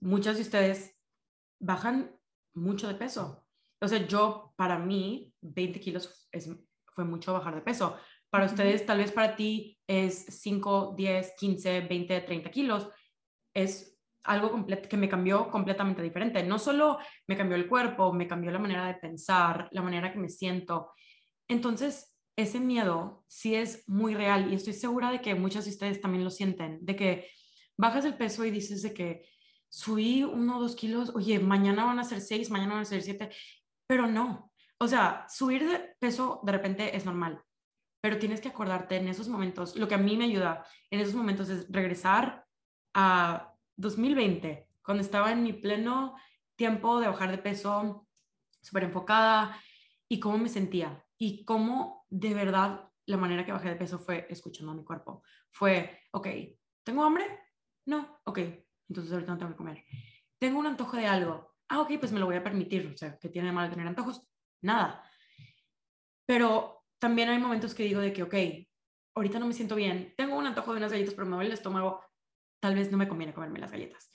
Muchos 0.00 0.36
de 0.36 0.42
ustedes 0.42 0.96
bajan 1.60 2.16
mucho 2.54 2.88
de 2.88 2.94
peso. 2.94 3.46
O 3.80 3.88
sea, 3.88 4.06
yo, 4.06 4.54
para 4.56 4.78
mí, 4.78 5.32
20 5.42 5.80
kilos 5.80 6.28
es 6.32 6.48
fue 6.96 7.04
mucho 7.04 7.34
bajar 7.34 7.54
de 7.54 7.60
peso. 7.60 7.96
Para 8.30 8.46
ustedes, 8.46 8.86
tal 8.86 8.98
vez 8.98 9.12
para 9.12 9.36
ti 9.36 9.78
es 9.86 10.24
5, 10.40 10.94
10, 10.96 11.34
15, 11.38 11.80
20, 11.82 12.20
30 12.22 12.50
kilos. 12.50 12.88
Es 13.54 14.00
algo 14.24 14.64
que 14.66 14.96
me 14.96 15.08
cambió 15.08 15.50
completamente 15.50 16.02
diferente. 16.02 16.42
No 16.42 16.58
solo 16.58 16.98
me 17.28 17.36
cambió 17.36 17.56
el 17.56 17.68
cuerpo, 17.68 18.14
me 18.14 18.26
cambió 18.26 18.50
la 18.50 18.58
manera 18.58 18.86
de 18.86 18.94
pensar, 18.94 19.68
la 19.72 19.82
manera 19.82 20.10
que 20.10 20.18
me 20.18 20.30
siento. 20.30 20.90
Entonces, 21.46 22.15
ese 22.36 22.60
miedo 22.60 23.24
sí 23.26 23.54
es 23.54 23.88
muy 23.88 24.14
real 24.14 24.52
y 24.52 24.54
estoy 24.54 24.74
segura 24.74 25.10
de 25.10 25.20
que 25.20 25.34
muchas 25.34 25.64
de 25.64 25.70
ustedes 25.70 26.00
también 26.00 26.22
lo 26.22 26.30
sienten, 26.30 26.84
de 26.84 26.94
que 26.94 27.28
bajas 27.76 28.04
el 28.04 28.16
peso 28.16 28.44
y 28.44 28.50
dices 28.50 28.82
de 28.82 28.92
que 28.92 29.26
subí 29.68 30.22
uno 30.22 30.58
o 30.58 30.60
dos 30.60 30.76
kilos, 30.76 31.12
oye, 31.14 31.38
mañana 31.38 31.84
van 31.84 31.98
a 31.98 32.04
ser 32.04 32.20
seis, 32.20 32.50
mañana 32.50 32.74
van 32.74 32.82
a 32.82 32.86
ser 32.86 33.02
siete, 33.02 33.30
pero 33.86 34.06
no, 34.06 34.52
o 34.78 34.86
sea, 34.86 35.26
subir 35.28 35.68
de 35.68 35.78
peso 35.98 36.40
de 36.44 36.52
repente 36.52 36.96
es 36.96 37.06
normal, 37.06 37.42
pero 38.00 38.18
tienes 38.18 38.40
que 38.40 38.48
acordarte 38.48 38.96
en 38.96 39.08
esos 39.08 39.28
momentos, 39.28 39.74
lo 39.76 39.88
que 39.88 39.94
a 39.94 39.98
mí 39.98 40.16
me 40.16 40.26
ayuda 40.26 40.66
en 40.90 41.00
esos 41.00 41.14
momentos 41.14 41.48
es 41.48 41.66
regresar 41.70 42.46
a 42.94 43.54
2020, 43.76 44.68
cuando 44.82 45.02
estaba 45.02 45.32
en 45.32 45.42
mi 45.42 45.52
pleno 45.52 46.14
tiempo 46.54 47.00
de 47.00 47.08
bajar 47.08 47.30
de 47.30 47.38
peso, 47.38 48.06
súper 48.60 48.84
enfocada, 48.84 49.60
y 50.08 50.20
cómo 50.20 50.38
me 50.38 50.48
sentía, 50.48 51.04
y 51.18 51.44
cómo 51.44 51.95
de 52.10 52.34
verdad 52.34 52.88
la 53.06 53.16
manera 53.16 53.44
que 53.44 53.52
bajé 53.52 53.68
de 53.68 53.76
peso 53.76 53.98
fue 53.98 54.26
escuchando 54.30 54.72
a 54.72 54.74
mi 54.74 54.84
cuerpo. 54.84 55.22
Fue, 55.50 56.00
ok, 56.12 56.28
¿tengo 56.82 57.04
hambre? 57.04 57.24
No, 57.86 58.20
ok, 58.24 58.38
entonces 58.88 59.12
ahorita 59.12 59.32
no 59.32 59.38
tengo 59.38 59.52
que 59.52 59.56
comer. 59.56 59.84
¿Tengo 60.38 60.58
un 60.58 60.66
antojo 60.66 60.96
de 60.96 61.06
algo? 61.06 61.54
Ah, 61.68 61.80
ok, 61.80 61.92
pues 61.98 62.12
me 62.12 62.20
lo 62.20 62.26
voy 62.26 62.36
a 62.36 62.44
permitir. 62.44 62.90
O 62.92 62.96
sea, 62.96 63.16
que 63.18 63.28
tiene 63.28 63.48
de 63.48 63.54
malo 63.54 63.70
tener 63.70 63.86
antojos? 63.86 64.22
nada. 64.62 65.02
Pero 66.26 66.84
también 66.98 67.28
hay 67.28 67.38
momentos 67.38 67.74
que 67.74 67.84
digo 67.84 68.00
de 68.00 68.12
que, 68.12 68.22
ok, 68.22 68.34
ahorita 69.14 69.38
no 69.38 69.46
me 69.46 69.54
siento 69.54 69.76
bien, 69.76 70.12
tengo 70.16 70.36
un 70.36 70.46
antojo 70.46 70.72
de 70.72 70.78
unas 70.78 70.92
galletas, 70.92 71.14
pero 71.14 71.26
me 71.26 71.36
duele 71.36 71.48
el 71.48 71.54
estómago, 71.54 72.02
tal 72.60 72.74
vez 72.74 72.90
no 72.90 72.98
me 72.98 73.08
conviene 73.08 73.32
comerme 73.32 73.60
las 73.60 73.70
galletas. 73.70 74.10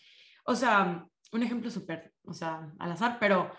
O 0.45 0.55
sea, 0.55 1.07
un 1.31 1.43
ejemplo 1.43 1.71
súper, 1.71 2.13
o 2.25 2.33
sea, 2.33 2.71
al 2.79 2.91
azar, 2.91 3.17
pero 3.19 3.51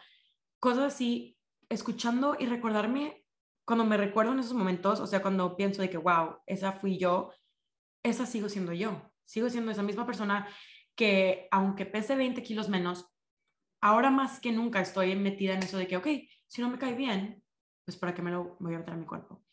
cosas 0.61 0.95
así, 0.95 1.39
escuchando 1.69 2.37
y 2.39 2.47
recordarme, 2.47 3.22
cuando 3.65 3.85
me 3.85 3.97
recuerdo 3.97 4.33
en 4.33 4.41
esos 4.41 4.55
momentos, 4.55 5.01
o 5.01 5.07
sea, 5.07 5.23
cuando 5.23 5.57
pienso 5.57 5.83
de 5.83 5.91
que, 5.91 5.99
wow, 5.99 6.39
esa 6.47 6.73
fui 6.73 6.99
yo, 6.99 7.33
esa 8.03 8.27
sigo 8.27 8.49
siendo 8.49 8.73
yo, 8.73 9.11
sigo 9.25 9.49
siendo 9.49 9.71
esa 9.71 9.83
misma 9.83 10.07
persona 10.07 10.49
que 10.95 11.49
aunque 11.51 11.87
pese 11.87 12.17
20 12.17 12.43
kilos 12.43 12.69
menos, 12.69 13.07
ahora 13.81 14.11
más 14.11 14.41
que 14.41 14.53
nunca 14.53 14.81
estoy 14.81 15.15
metida 15.17 15.55
en 15.55 15.63
eso 15.63 15.79
de 15.79 15.87
que, 15.87 15.97
ok, 15.97 16.07
si 16.47 16.61
no 16.61 16.71
me 16.71 16.79
cae 16.79 16.95
bien, 16.95 17.43
pues 17.85 17.97
para 17.97 18.15
qué 18.15 18.23
me 18.23 18.31
lo 18.31 18.57
voy 18.61 18.75
a 18.75 18.79
meter 18.79 18.95
a 18.95 18.97
mi 18.97 19.07
cuerpo. 19.07 19.45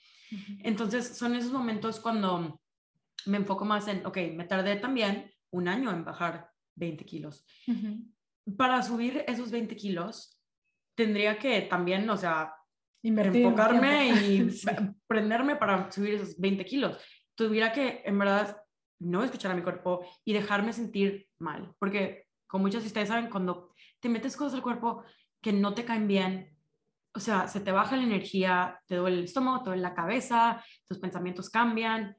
Entonces, 0.59 1.17
son 1.17 1.35
esos 1.35 1.51
momentos 1.51 1.99
cuando 1.99 2.61
me 3.25 3.37
enfoco 3.37 3.65
más 3.65 3.87
en, 3.87 4.05
ok, 4.05 4.17
me 4.35 4.45
tardé 4.45 4.75
también 4.75 5.31
un 5.51 5.67
año 5.67 5.91
en 5.91 6.05
bajar 6.05 6.51
20 6.75 7.05
kilos. 7.05 7.45
Para 8.57 8.83
subir 8.83 9.23
esos 9.27 9.51
20 9.51 9.75
kilos, 9.75 10.39
tendría 10.95 11.39
que 11.39 11.61
también, 11.61 12.09
o 12.09 12.17
sea, 12.17 12.53
enfocarme 13.03 14.09
y 14.09 14.49
prenderme 15.07 15.55
para 15.55 15.91
subir 15.91 16.15
esos 16.15 16.37
20 16.39 16.65
kilos. 16.65 16.97
Tuviera 17.35 17.71
que, 17.71 18.01
en 18.05 18.19
verdad, 18.19 18.61
no 18.99 19.23
escuchar 19.23 19.51
a 19.51 19.55
mi 19.55 19.61
cuerpo 19.61 20.05
y 20.25 20.33
dejarme 20.33 20.73
sentir 20.73 21.27
mal. 21.39 21.73
Porque, 21.79 22.27
como 22.47 22.63
muchos 22.63 22.83
de 22.83 22.87
ustedes 22.87 23.07
saben, 23.07 23.29
cuando 23.29 23.73
te 23.99 24.09
metes 24.09 24.35
cosas 24.35 24.55
al 24.55 24.61
cuerpo 24.61 25.03
que 25.41 25.53
no 25.53 25.73
te 25.73 25.85
caen 25.85 26.07
bien, 26.07 26.57
o 27.13 27.19
sea, 27.19 27.47
se 27.47 27.59
te 27.59 27.71
baja 27.71 27.97
la 27.97 28.03
energía, 28.03 28.81
te 28.87 28.95
duele 28.95 29.17
el 29.17 29.23
estómago, 29.23 29.63
te 29.63 29.69
duele 29.69 29.81
la 29.81 29.95
cabeza, 29.95 30.63
tus 30.87 30.99
pensamientos 30.99 31.49
cambian. 31.49 32.15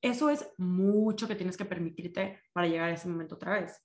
Eso 0.00 0.30
es 0.30 0.48
mucho 0.58 1.26
que 1.26 1.34
tienes 1.34 1.56
que 1.56 1.64
permitirte 1.64 2.40
para 2.52 2.68
llegar 2.68 2.90
a 2.90 2.94
ese 2.94 3.08
momento 3.08 3.36
otra 3.36 3.60
vez. 3.60 3.82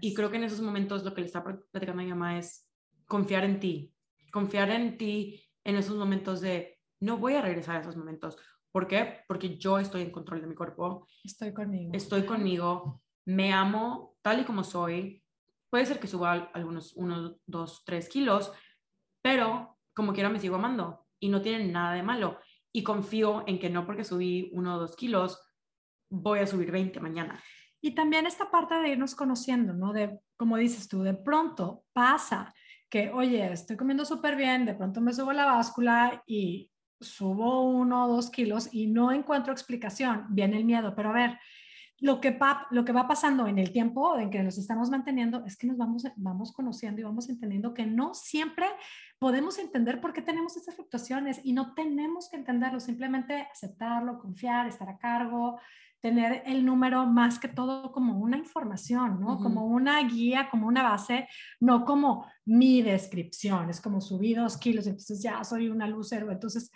Y 0.00 0.12
creo 0.14 0.30
que 0.30 0.36
en 0.36 0.44
esos 0.44 0.60
momentos 0.60 1.04
lo 1.04 1.14
que 1.14 1.20
le 1.20 1.26
está 1.26 1.42
platicando 1.42 2.02
a 2.02 2.04
mi 2.04 2.10
mamá 2.10 2.38
es 2.38 2.68
confiar 3.06 3.44
en 3.44 3.60
ti, 3.60 3.94
confiar 4.30 4.70
en 4.70 4.98
ti 4.98 5.43
en 5.64 5.76
esos 5.76 5.96
momentos 5.96 6.40
de 6.40 6.78
no 7.00 7.18
voy 7.18 7.34
a 7.34 7.42
regresar 7.42 7.76
a 7.76 7.80
esos 7.80 7.96
momentos. 7.96 8.36
¿Por 8.72 8.86
qué? 8.86 9.20
Porque 9.28 9.56
yo 9.56 9.78
estoy 9.78 10.02
en 10.02 10.10
control 10.10 10.40
de 10.40 10.46
mi 10.46 10.54
cuerpo. 10.54 11.06
Estoy 11.22 11.52
conmigo. 11.52 11.92
Estoy 11.94 12.24
conmigo. 12.24 13.02
Me 13.26 13.52
amo 13.52 14.16
tal 14.22 14.40
y 14.40 14.44
como 14.44 14.64
soy. 14.64 15.22
Puede 15.70 15.86
ser 15.86 15.98
que 15.98 16.06
suba 16.06 16.50
algunos 16.52 16.92
uno, 16.94 17.36
dos, 17.46 17.82
tres 17.84 18.08
kilos, 18.08 18.52
pero 19.22 19.78
como 19.94 20.12
quiera 20.12 20.28
me 20.28 20.40
sigo 20.40 20.56
amando 20.56 21.06
y 21.20 21.28
no 21.28 21.40
tiene 21.40 21.66
nada 21.66 21.94
de 21.94 22.02
malo. 22.02 22.38
Y 22.72 22.82
confío 22.82 23.44
en 23.46 23.58
que 23.58 23.70
no 23.70 23.86
porque 23.86 24.04
subí 24.04 24.50
uno 24.52 24.76
o 24.76 24.78
dos 24.78 24.96
kilos, 24.96 25.40
voy 26.10 26.40
a 26.40 26.46
subir 26.46 26.70
20 26.70 27.00
mañana. 27.00 27.42
Y 27.80 27.94
también 27.94 28.26
esta 28.26 28.50
parte 28.50 28.74
de 28.76 28.90
irnos 28.90 29.14
conociendo, 29.14 29.72
¿no? 29.72 29.92
De, 29.92 30.18
como 30.36 30.56
dices 30.56 30.88
tú, 30.88 31.02
de 31.02 31.14
pronto 31.14 31.84
pasa 31.92 32.54
que, 32.94 33.10
oye, 33.10 33.52
estoy 33.52 33.76
comiendo 33.76 34.04
súper 34.04 34.36
bien, 34.36 34.64
de 34.64 34.74
pronto 34.74 35.00
me 35.00 35.12
subo 35.12 35.32
la 35.32 35.46
báscula 35.46 36.22
y 36.28 36.70
subo 37.00 37.68
uno 37.68 38.04
o 38.04 38.14
dos 38.14 38.30
kilos 38.30 38.68
y 38.70 38.86
no 38.86 39.10
encuentro 39.10 39.52
explicación, 39.52 40.26
viene 40.28 40.58
el 40.58 40.64
miedo, 40.64 40.94
pero 40.94 41.10
a 41.10 41.12
ver, 41.12 41.38
lo 41.98 42.20
que, 42.20 42.30
va, 42.30 42.68
lo 42.70 42.84
que 42.84 42.92
va 42.92 43.08
pasando 43.08 43.48
en 43.48 43.58
el 43.58 43.72
tiempo 43.72 44.16
en 44.16 44.30
que 44.30 44.44
nos 44.44 44.58
estamos 44.58 44.90
manteniendo 44.90 45.44
es 45.44 45.56
que 45.56 45.66
nos 45.66 45.76
vamos, 45.76 46.04
vamos 46.14 46.52
conociendo 46.52 47.00
y 47.00 47.04
vamos 47.04 47.28
entendiendo 47.28 47.74
que 47.74 47.84
no 47.84 48.14
siempre 48.14 48.66
podemos 49.18 49.58
entender 49.58 50.00
por 50.00 50.12
qué 50.12 50.22
tenemos 50.22 50.56
estas 50.56 50.76
fluctuaciones 50.76 51.40
y 51.42 51.52
no 51.52 51.74
tenemos 51.74 52.30
que 52.30 52.36
entenderlo, 52.36 52.78
simplemente 52.78 53.48
aceptarlo, 53.52 54.20
confiar, 54.20 54.68
estar 54.68 54.88
a 54.88 54.98
cargo, 54.98 55.58
tener 56.04 56.42
el 56.44 56.66
número 56.66 57.06
más 57.06 57.38
que 57.38 57.48
todo 57.48 57.90
como 57.90 58.18
una 58.18 58.36
información, 58.36 59.20
¿no? 59.20 59.38
Como 59.38 59.64
una 59.64 59.98
guía, 60.06 60.50
como 60.50 60.66
una 60.66 60.82
base, 60.82 61.26
no 61.60 61.86
como 61.86 62.30
mi 62.44 62.82
descripción, 62.82 63.70
es 63.70 63.80
como 63.80 64.02
subí 64.02 64.34
dos 64.34 64.58
kilos, 64.58 64.86
entonces 64.86 65.22
ya 65.22 65.42
soy 65.44 65.70
una 65.70 65.88
lucero, 65.88 66.30
entonces 66.30 66.70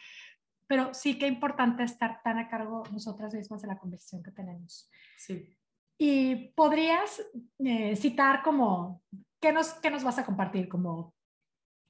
pero 0.67 0.95
sí 0.95 1.19
que 1.19 1.27
importante 1.27 1.83
estar 1.83 2.23
tan 2.23 2.39
a 2.39 2.49
cargo 2.49 2.83
nosotras 2.93 3.35
mismas 3.35 3.63
de 3.63 3.69
la 3.69 3.79
conversación 3.79 4.23
que 4.23 4.31
tenemos. 4.31 4.91
Sí. 5.17 5.57
Y 5.99 6.53
podrías 6.55 7.23
eh, 7.59 7.97
citar 7.97 8.43
como, 8.43 9.03
¿qué 9.41 9.53
nos, 9.53 9.75
¿qué 9.75 9.91
nos 9.91 10.05
vas 10.05 10.19
a 10.19 10.25
compartir? 10.25 10.69
Como 10.69 11.15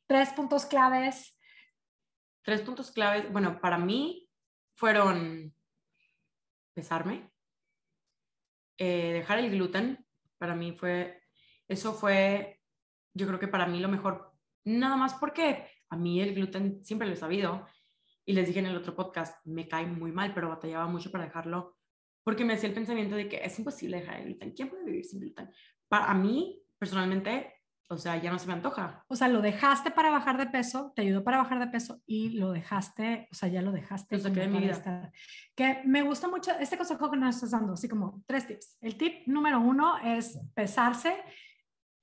tres 0.09 0.31
puntos 0.31 0.67
claves 0.67 1.39
tres 2.49 2.63
puntos 2.63 2.91
claves, 2.91 3.31
bueno, 3.31 3.61
para 3.61 3.77
mí 3.77 4.27
fueron 4.75 5.53
pesarme, 6.79 7.29
eh, 8.79 9.13
dejar 9.13 9.41
el 9.41 9.51
gluten, 9.51 10.07
para 10.39 10.55
mí 10.55 10.71
fue, 10.71 11.21
eso 11.67 11.93
fue, 11.93 12.61
yo 13.15 13.27
creo 13.27 13.41
que 13.41 13.49
para 13.49 13.67
mí 13.67 13.81
lo 13.81 13.89
mejor, 13.89 14.33
nada 14.65 14.95
más 14.95 15.15
porque 15.15 15.67
a 15.91 15.97
mí 15.97 16.21
el 16.21 16.37
gluten 16.37 16.85
siempre 16.85 17.09
lo 17.09 17.15
he 17.15 17.17
sabido 17.17 17.67
y 18.25 18.33
les 18.33 18.47
dije 18.47 18.61
en 18.61 18.67
el 18.67 18.77
otro 18.77 18.95
podcast, 18.95 19.45
me 19.45 19.67
cae 19.67 19.87
muy 19.87 20.13
mal, 20.13 20.33
pero 20.35 20.51
batallaba 20.51 20.87
mucho 20.87 21.11
para 21.11 21.25
dejarlo 21.25 21.77
porque 22.23 22.45
me 22.45 22.53
hacía 22.53 22.69
el 22.69 22.77
pensamiento 22.77 23.17
de 23.17 23.29
que 23.29 23.45
es 23.45 23.59
imposible 23.59 23.97
dejar 23.97 24.21
el 24.21 24.27
gluten. 24.27 24.53
¿Quién 24.53 24.69
puede 24.69 24.85
vivir 24.85 25.05
sin 25.05 25.19
gluten? 25.19 25.51
Para 25.89 26.15
mí, 26.15 26.63
personalmente, 26.79 27.58
o 27.91 27.97
sea, 27.97 28.21
ya 28.21 28.31
no 28.31 28.39
se 28.39 28.47
me 28.47 28.53
antoja. 28.53 29.05
O 29.09 29.17
sea, 29.17 29.29
lo 29.29 29.41
dejaste 29.41 29.91
para 29.91 30.11
bajar 30.11 30.37
de 30.37 30.47
peso, 30.47 30.93
te 30.95 31.03
ayudó 31.03 31.25
para 31.25 31.39
bajar 31.39 31.59
de 31.59 31.69
peso 31.69 32.01
y 32.07 32.31
lo 32.31 32.53
dejaste, 32.53 33.29
o 33.33 33.35
sea, 33.35 33.49
ya 33.49 33.63
lo 33.63 33.73
dejaste. 33.73 34.17
Lo 34.17 34.23
saqué 34.23 34.41
de 34.41 34.49
mi 34.49 34.59
vida. 34.59 35.11
Que 35.55 35.81
me 35.85 36.03
gusta 36.03 36.29
mucho 36.29 36.53
este 36.61 36.77
consejo 36.77 37.11
que 37.11 37.17
nos 37.17 37.35
estás 37.35 37.53
dando, 37.53 37.73
así 37.73 37.89
como 37.89 38.23
tres 38.27 38.47
tips. 38.47 38.77
El 38.83 38.97
tip 38.97 39.27
número 39.27 39.59
uno 39.59 39.99
es 39.99 40.39
pesarse 40.55 41.15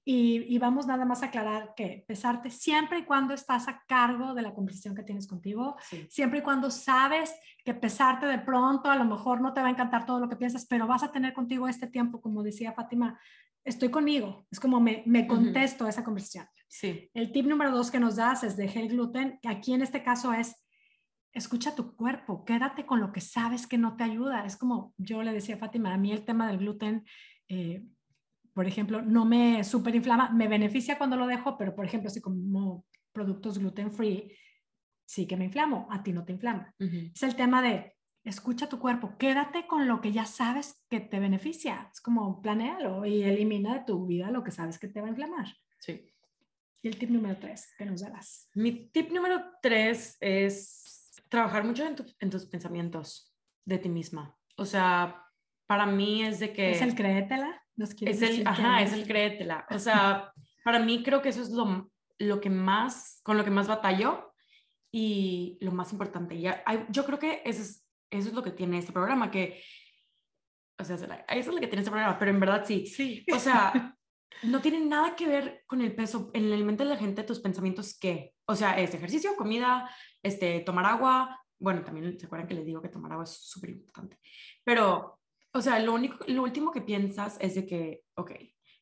y, 0.07 0.59
vamos 0.59 0.85
nada 0.85 1.03
más 1.03 1.23
a 1.23 1.27
aclarar 1.27 1.73
que 1.75 2.05
pesarte 2.07 2.51
siempre 2.51 2.99
y 2.99 3.05
cuando 3.05 3.33
estás 3.33 3.67
a 3.67 3.83
cargo 3.87 4.35
de 4.35 4.43
la 4.43 4.53
conversación 4.53 4.93
que 4.93 5.01
tienes 5.01 5.27
contigo, 5.27 5.77
siempre 6.09 6.39
y 6.39 6.41
cuando 6.43 6.69
sabes 6.69 7.33
que 7.63 7.73
pesarte 7.73 8.27
de 8.27 8.37
pronto, 8.37 8.91
a 8.91 8.95
lo 8.95 9.05
mejor 9.05 9.41
no 9.41 9.51
te 9.51 9.61
va 9.61 9.67
a 9.67 9.71
encantar 9.71 10.05
todo 10.05 10.19
lo 10.19 10.29
que 10.29 10.35
piensas, 10.35 10.67
pero 10.67 10.85
vas 10.85 11.01
a 11.01 11.11
tener 11.11 11.33
contigo 11.33 11.67
este 11.67 11.87
tiempo, 11.87 12.21
como 12.21 12.43
decía 12.43 12.73
Fátima, 12.73 13.19
estoy 13.65 13.89
conmigo, 13.89 14.47
es 14.51 14.59
como 14.59 14.79
me, 14.79 15.03
me 15.05 15.27
contesto 15.27 15.85
a 15.85 15.89
esa 15.89 16.03
conversación. 16.03 16.45
Sí. 16.67 17.09
El 17.13 17.31
tip 17.31 17.45
número 17.45 17.71
dos 17.71 17.91
que 17.91 17.99
nos 17.99 18.15
das 18.15 18.43
es 18.43 18.55
deje 18.55 18.79
el 18.79 18.89
gluten, 18.89 19.39
aquí 19.43 19.73
en 19.73 19.81
este 19.81 20.03
caso 20.03 20.31
es 20.33 20.55
escucha 21.33 21.75
tu 21.75 21.95
cuerpo, 21.95 22.45
quédate 22.45 22.85
con 22.85 23.01
lo 23.01 23.11
que 23.11 23.19
sabes 23.19 23.67
que 23.67 23.77
no 23.77 23.97
te 23.97 24.05
ayuda. 24.05 24.45
Es 24.45 24.55
como 24.55 24.93
yo 24.97 25.21
le 25.21 25.33
decía 25.33 25.55
a 25.55 25.57
Fátima, 25.57 25.93
a 25.93 25.97
mí 25.97 26.11
el 26.13 26.23
tema 26.23 26.47
del 26.47 26.59
gluten... 26.59 27.03
Eh, 27.49 27.83
por 28.53 28.67
ejemplo, 28.67 29.01
no 29.01 29.25
me 29.25 29.65
superinflama, 29.65 30.29
me 30.29 30.47
beneficia 30.47 30.97
cuando 30.97 31.17
lo 31.17 31.27
dejo, 31.27 31.57
pero 31.57 31.75
por 31.75 31.83
ejemplo, 31.83 32.09
si 32.09 32.21
como 32.21 32.85
productos 33.11 33.59
gluten 33.59 33.91
free, 33.91 34.31
sí 35.05 35.27
que 35.27 35.35
me 35.35 35.43
inflamo, 35.43 35.87
a 35.91 36.01
ti 36.01 36.13
no 36.13 36.23
te 36.23 36.31
inflama. 36.31 36.73
Es 36.79 37.21
el 37.21 37.35
tema 37.35 37.61
de 37.61 37.94
escucha 38.25 38.67
tu 38.67 38.79
cuerpo, 38.79 39.17
quédate 39.17 39.67
con 39.67 39.87
lo 39.87 40.01
que 40.01 40.11
ya 40.11 40.25
sabes 40.25 40.83
que 40.89 40.99
te 40.99 41.19
beneficia. 41.19 41.89
Es 41.91 42.01
como 42.01 42.41
planealo 42.41 43.05
y 43.05 43.23
elimina 43.23 43.75
de 43.75 43.85
tu 43.85 44.05
vida 44.05 44.31
lo 44.31 44.43
que 44.43 44.51
sabes 44.51 44.77
que 44.77 44.87
te 44.87 44.99
va 44.99 45.07
a 45.07 45.11
inflamar. 45.11 45.47
Sí. 45.79 46.11
Y 46.81 46.87
el 46.87 46.97
tip 46.97 47.09
número 47.09 47.37
tres, 47.39 47.73
¿qué 47.77 47.85
nos 47.85 48.01
darás? 48.01 48.49
Mi 48.53 48.89
tip 48.89 49.11
número 49.11 49.41
tres 49.61 50.17
es 50.19 51.11
trabajar 51.29 51.63
mucho 51.63 51.85
en, 51.85 51.95
en 52.19 52.29
tus 52.29 52.45
pensamientos 52.45 53.33
de 53.63 53.77
ti 53.79 53.89
misma. 53.89 54.35
O 54.57 54.65
sea, 54.65 55.23
para 55.65 55.85
mí 55.85 56.23
es 56.23 56.39
de 56.39 56.51
que... 56.51 56.71
Es 56.71 56.81
el 56.81 56.95
créetela 56.95 57.61
es 57.77 58.21
el, 58.21 58.47
ajá, 58.47 58.81
es 58.81 58.93
el 58.93 59.05
créetela. 59.05 59.65
O 59.69 59.79
sea, 59.79 60.33
para 60.63 60.79
mí 60.79 61.03
creo 61.03 61.21
que 61.21 61.29
eso 61.29 61.41
es 61.41 61.49
lo, 61.49 61.91
lo 62.19 62.41
que 62.41 62.49
más, 62.49 63.19
con 63.23 63.37
lo 63.37 63.43
que 63.43 63.51
más 63.51 63.67
batallo 63.67 64.33
y 64.91 65.57
lo 65.61 65.71
más 65.71 65.91
importante. 65.91 66.39
Ya, 66.39 66.63
yo 66.89 67.05
creo 67.05 67.19
que 67.19 67.41
eso 67.45 67.61
es, 67.61 67.84
eso 68.09 68.29
es 68.29 68.33
lo 68.33 68.43
que 68.43 68.51
tiene 68.51 68.77
este 68.77 68.93
programa, 68.93 69.31
que, 69.31 69.61
o 70.79 70.83
sea, 70.83 70.95
eso 70.95 71.05
es 71.29 71.47
lo 71.47 71.59
que 71.59 71.67
tiene 71.67 71.81
este 71.81 71.91
programa, 71.91 72.17
pero 72.19 72.31
en 72.31 72.39
verdad 72.39 72.63
sí. 72.65 72.85
Sí. 72.85 73.25
O 73.33 73.39
sea, 73.39 73.95
no 74.43 74.61
tiene 74.61 74.79
nada 74.79 75.15
que 75.15 75.27
ver 75.27 75.63
con 75.65 75.81
el 75.81 75.95
peso. 75.95 76.31
En 76.33 76.51
el 76.51 76.63
mente 76.63 76.83
de 76.83 76.89
la 76.89 76.97
gente, 76.97 77.23
tus 77.23 77.39
pensamientos, 77.39 77.97
¿qué? 77.99 78.33
O 78.45 78.55
sea, 78.55 78.79
es 78.79 78.93
ejercicio, 78.93 79.35
comida, 79.35 79.89
este, 80.21 80.59
tomar 80.61 80.85
agua. 80.85 81.41
Bueno, 81.57 81.83
también 81.83 82.19
se 82.19 82.25
acuerdan 82.25 82.47
que 82.47 82.55
les 82.55 82.65
digo 82.65 82.81
que 82.81 82.89
tomar 82.89 83.11
agua 83.11 83.23
es 83.23 83.31
súper 83.31 83.69
importante. 83.69 84.19
Pero 84.63 85.19
o 85.55 85.61
sea, 85.61 85.79
lo, 85.79 85.93
único, 85.93 86.17
lo 86.27 86.43
último 86.43 86.69
que 86.69 86.81
piensas 86.81 87.37
es 87.39 87.55
de 87.55 87.65
que, 87.65 88.03
ok, 88.15 88.31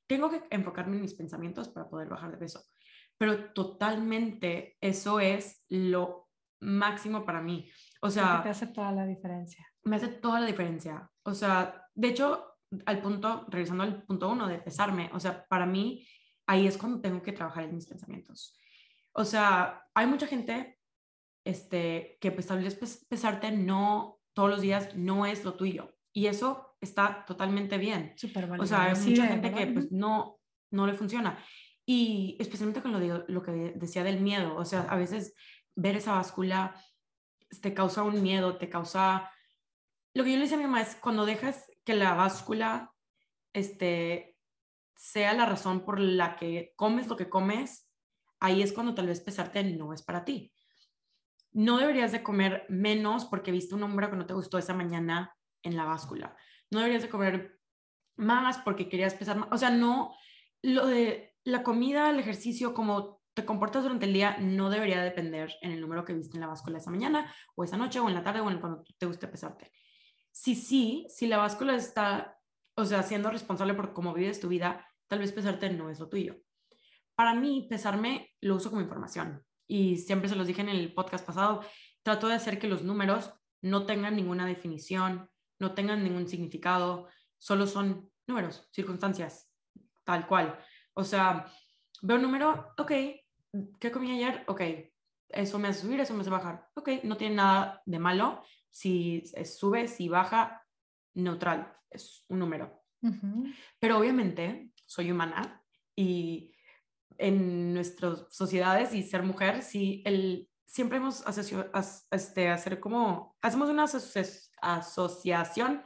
tengo 0.07 0.31
que 0.31 0.41
enfocarme 0.49 0.95
en 0.95 1.03
mis 1.03 1.13
pensamientos 1.13 1.69
para 1.69 1.87
poder 1.87 2.09
bajar 2.09 2.31
de 2.31 2.37
peso. 2.37 2.63
Pero 3.15 3.53
totalmente 3.53 4.75
eso 4.81 5.19
es 5.19 5.63
lo 5.69 6.29
máximo 6.61 7.25
para 7.25 7.41
mí. 7.41 7.69
O 8.03 8.09
sea... 8.09 8.43
te 8.43 8.49
hace 8.49 8.67
toda 8.67 8.91
la 8.91 9.05
diferencia. 9.05 9.65
Me 9.83 9.95
hace 9.95 10.09
toda 10.09 10.41
la 10.41 10.45
diferencia. 10.45 11.09
O 11.23 11.33
sea, 11.33 11.87
de 11.95 12.09
hecho, 12.09 12.57
al 12.85 13.01
punto, 13.01 13.45
regresando 13.47 13.83
al 13.83 14.03
punto 14.03 14.29
uno 14.29 14.47
de 14.47 14.59
pesarme, 14.59 15.09
o 15.13 15.19
sea, 15.21 15.45
para 15.47 15.65
mí 15.65 16.05
ahí 16.45 16.67
es 16.67 16.77
cuando 16.77 16.99
tengo 16.99 17.21
que 17.21 17.31
trabajar 17.31 17.63
en 17.63 17.75
mis 17.75 17.87
pensamientos. 17.87 18.59
O 19.13 19.23
sea, 19.23 19.85
hay 19.93 20.05
mucha 20.05 20.27
gente 20.27 20.79
este, 21.45 22.17
que 22.19 22.33
pues 22.33 22.45
tal 22.45 22.61
vez 22.61 22.75
pesarte 23.07 23.51
no 23.51 24.19
todos 24.33 24.49
los 24.49 24.61
días 24.61 24.95
no 24.97 25.25
es 25.25 25.45
lo 25.45 25.53
tuyo. 25.53 25.95
Y 26.11 26.27
eso 26.27 26.75
está 26.81 27.23
totalmente 27.25 27.77
bien. 27.77 28.11
Súper 28.17 28.51
O 28.59 28.65
sea, 28.65 28.83
hay 28.83 28.99
mucha 28.99 29.27
gente 29.27 29.53
que 29.53 29.67
pues 29.67 29.93
no, 29.93 30.41
no 30.71 30.85
le 30.87 30.93
funciona. 30.93 31.39
Y 31.85 32.35
especialmente 32.37 32.81
con 32.81 32.91
lo, 32.91 32.99
de, 32.99 33.23
lo 33.29 33.41
que 33.41 33.73
decía 33.75 34.03
del 34.03 34.19
miedo. 34.19 34.57
O 34.57 34.65
sea, 34.65 34.81
a 34.81 34.97
veces 34.97 35.33
ver 35.73 35.95
esa 35.95 36.13
báscula 36.13 36.75
te 37.61 37.73
causa 37.73 38.03
un 38.03 38.21
miedo, 38.21 38.57
te 38.57 38.69
causa... 38.69 39.31
Lo 40.13 40.23
que 40.23 40.31
yo 40.31 40.37
le 40.37 40.43
decía 40.43 40.57
a 40.57 40.59
mi 40.59 40.65
mamá 40.65 40.81
es 40.81 40.95
cuando 40.95 41.25
dejas 41.25 41.65
que 41.83 41.95
la 41.95 42.13
báscula 42.13 42.93
este, 43.51 44.37
sea 44.95 45.33
la 45.33 45.45
razón 45.45 45.85
por 45.85 45.99
la 45.99 46.35
que 46.35 46.73
comes 46.75 47.07
lo 47.07 47.17
que 47.17 47.29
comes, 47.29 47.89
ahí 48.39 48.61
es 48.61 48.73
cuando 48.73 48.93
tal 48.93 49.07
vez 49.07 49.21
pesarte 49.21 49.63
no 49.63 49.93
es 49.93 50.03
para 50.03 50.25
ti. 50.25 50.53
No 51.51 51.77
deberías 51.77 52.11
de 52.11 52.23
comer 52.23 52.65
menos 52.69 53.25
porque 53.25 53.51
viste 53.51 53.75
un 53.75 53.81
número 53.81 54.09
que 54.09 54.17
no 54.17 54.25
te 54.25 54.33
gustó 54.33 54.57
esa 54.57 54.73
mañana 54.73 55.35
en 55.61 55.77
la 55.77 55.85
báscula. 55.85 56.35
No 56.71 56.79
deberías 56.79 57.03
de 57.03 57.09
comer 57.09 57.59
más 58.15 58.57
porque 58.59 58.89
querías 58.89 59.13
pesar 59.13 59.37
más. 59.37 59.49
O 59.51 59.57
sea, 59.57 59.69
no, 59.69 60.15
lo 60.61 60.87
de 60.87 61.35
la 61.43 61.63
comida, 61.63 62.09
el 62.09 62.19
ejercicio, 62.19 62.73
como 62.73 63.21
te 63.33 63.45
comportas 63.45 63.83
durante 63.83 64.05
el 64.05 64.13
día, 64.13 64.37
no 64.39 64.69
debería 64.69 65.01
depender 65.01 65.53
en 65.61 65.71
el 65.71 65.81
número 65.81 66.05
que 66.05 66.13
viste 66.13 66.37
en 66.37 66.41
la 66.41 66.47
báscula 66.47 66.77
esa 66.77 66.91
mañana, 66.91 67.33
o 67.55 67.63
esa 67.63 67.77
noche, 67.77 67.99
o 67.99 68.07
en 68.07 68.13
la 68.13 68.23
tarde, 68.23 68.41
o 68.41 68.49
en 68.49 68.59
cuando 68.59 68.83
te 68.97 69.05
guste 69.05 69.27
pesarte. 69.27 69.71
Si 70.31 70.55
sí, 70.55 71.05
si 71.09 71.27
la 71.27 71.37
báscula 71.37 71.75
está, 71.75 72.37
o 72.75 72.85
sea, 72.85 73.03
siendo 73.03 73.29
responsable 73.29 73.73
por 73.73 73.93
cómo 73.93 74.13
vives 74.13 74.39
tu 74.39 74.47
vida, 74.47 74.87
tal 75.07 75.19
vez 75.19 75.31
pesarte 75.31 75.69
no 75.69 75.89
es 75.89 75.99
lo 75.99 76.09
tuyo. 76.09 76.37
Para 77.15 77.33
mí, 77.33 77.67
pesarme 77.69 78.33
lo 78.41 78.55
uso 78.55 78.69
como 78.69 78.81
información. 78.81 79.43
Y 79.67 79.97
siempre 79.97 80.29
se 80.29 80.35
los 80.35 80.47
dije 80.47 80.61
en 80.61 80.69
el 80.69 80.93
podcast 80.93 81.25
pasado, 81.25 81.61
trato 82.03 82.27
de 82.27 82.35
hacer 82.35 82.59
que 82.59 82.67
los 82.67 82.83
números 82.83 83.33
no 83.61 83.85
tengan 83.85 84.15
ninguna 84.15 84.45
definición, 84.45 85.29
no 85.59 85.73
tengan 85.73 86.03
ningún 86.03 86.27
significado, 86.27 87.07
solo 87.37 87.65
son 87.65 88.11
números, 88.27 88.67
circunstancias, 88.71 89.49
tal 90.03 90.27
cual. 90.27 90.59
O 90.93 91.03
sea, 91.03 91.45
veo 92.03 92.17
un 92.17 92.23
número, 92.23 92.73
ok, 92.77 92.91
¿qué 93.79 93.91
comí 93.91 94.11
ayer? 94.11 94.43
Ok, 94.47 94.61
eso 95.29 95.57
me 95.57 95.69
hace 95.69 95.81
subir, 95.81 95.99
eso 96.01 96.13
me 96.13 96.21
hace 96.21 96.29
bajar. 96.29 96.69
Ok, 96.75 96.89
no 97.03 97.17
tiene 97.17 97.35
nada 97.35 97.81
de 97.85 97.97
malo. 97.97 98.43
Si 98.69 99.23
sube, 99.45 99.87
si 99.87 100.09
baja, 100.09 100.65
neutral, 101.13 101.73
es 101.89 102.25
un 102.27 102.39
número. 102.39 102.83
Pero 103.79 103.97
obviamente 103.97 104.71
soy 104.85 105.11
humana 105.11 105.61
y 105.95 106.53
en 107.17 107.73
nuestras 107.73 108.25
sociedades 108.29 108.93
y 108.93 109.03
ser 109.03 109.23
mujer, 109.23 109.61
sí, 109.61 110.01
el, 110.05 110.49
siempre 110.65 110.97
hemos 110.97 111.23
este, 112.11 112.49
hacer 112.49 112.79
como, 112.79 113.37
hacemos 113.41 113.69
una 113.69 113.85
asociación 114.61 115.83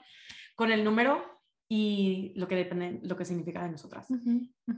con 0.55 0.71
el 0.71 0.83
número 0.83 1.36
y 1.69 2.33
lo 2.35 2.47
que 2.47 2.55
depende, 2.55 2.99
lo 3.03 3.17
que 3.17 3.25
significa 3.25 3.63
de 3.63 3.71
nosotras. 3.71 4.07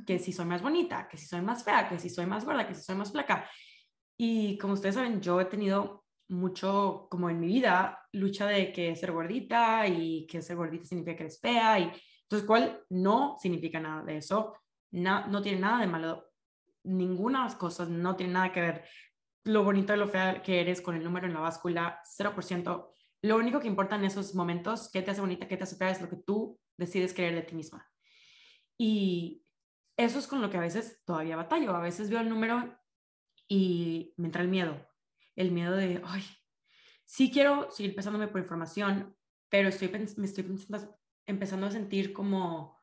Que 0.05 0.17
si 0.17 0.31
soy 0.31 0.45
más 0.45 0.61
bonita, 0.61 1.07
que 1.07 1.17
si 1.17 1.27
soy 1.27 1.41
más 1.41 1.63
fea, 1.63 1.87
que 1.87 1.99
si 1.99 2.09
soy 2.09 2.25
más 2.25 2.45
gorda, 2.45 2.67
que 2.67 2.73
si 2.73 2.81
soy 2.81 2.95
más 2.95 3.11
flaca. 3.11 3.49
Y 4.17 4.57
como 4.57 4.73
ustedes 4.73 4.95
saben, 4.95 5.21
yo 5.21 5.39
he 5.39 5.45
tenido 5.45 6.05
mucho, 6.29 7.07
como 7.09 7.29
en 7.29 7.39
mi 7.39 7.47
vida, 7.47 7.99
lucha 8.13 8.47
de 8.47 8.71
que 8.71 8.95
ser 8.95 9.11
gordita 9.11 9.87
y 9.87 10.25
que 10.27 10.41
ser 10.41 10.55
gordita 10.55 10.85
significa 10.85 11.17
que 11.17 11.23
eres 11.23 11.39
fea. 11.39 11.79
Y 11.79 11.91
entonces, 12.23 12.47
¿cuál 12.47 12.83
no 12.89 13.37
significa 13.39 13.79
nada 13.79 14.03
de 14.03 14.17
eso? 14.17 14.55
No, 14.91 15.27
no 15.27 15.41
tiene 15.41 15.59
nada 15.59 15.81
de 15.81 15.87
malo. 15.87 16.31
Ninguna 16.83 17.39
de 17.39 17.45
las 17.45 17.55
cosas 17.55 17.89
no 17.89 18.15
tiene 18.15 18.33
nada 18.33 18.51
que 18.51 18.61
ver 18.61 18.85
lo 19.45 19.63
bonito 19.63 19.93
de 19.93 19.97
lo 19.97 20.07
fea 20.07 20.41
que 20.41 20.59
eres 20.59 20.81
con 20.81 20.95
el 20.95 21.03
número 21.03 21.27
en 21.27 21.33
la 21.33 21.39
báscula, 21.39 22.01
0%. 22.17 22.93
Lo 23.21 23.37
único 23.37 23.59
que 23.59 23.67
importa 23.67 23.95
en 23.95 24.05
esos 24.05 24.33
momentos, 24.35 24.89
qué 24.91 25.01
te 25.01 25.11
hace 25.11 25.21
bonita, 25.21 25.47
qué 25.47 25.57
te 25.57 25.63
hace 25.63 25.75
fea, 25.75 25.91
es 25.91 26.01
lo 26.01 26.09
que 26.09 26.17
tú 26.17 26.59
decides 26.79 27.13
creer 27.13 27.35
de 27.35 27.43
ti 27.43 27.55
misma. 27.55 27.87
Y 28.77 29.45
eso 29.97 30.17
es 30.17 30.27
con 30.27 30.41
lo 30.41 30.49
que 30.49 30.57
a 30.57 30.61
veces 30.61 31.03
todavía 31.05 31.35
batallo. 31.35 31.75
A 31.75 31.81
veces 31.81 32.09
veo 32.09 32.21
el 32.21 32.29
número 32.29 32.79
y 33.47 34.13
me 34.17 34.27
entra 34.27 34.41
el 34.41 34.47
miedo. 34.47 34.87
El 35.35 35.51
miedo 35.51 35.75
de, 35.75 36.01
ay, 36.05 36.23
sí 37.05 37.29
quiero 37.29 37.69
seguir 37.69 37.95
pesándome 37.95 38.27
por 38.27 38.41
información, 38.41 39.15
pero 39.49 39.69
estoy, 39.69 39.89
me 40.17 40.25
estoy 40.25 40.45
empezando 41.25 41.67
a 41.67 41.71
sentir 41.71 42.13
como, 42.13 42.79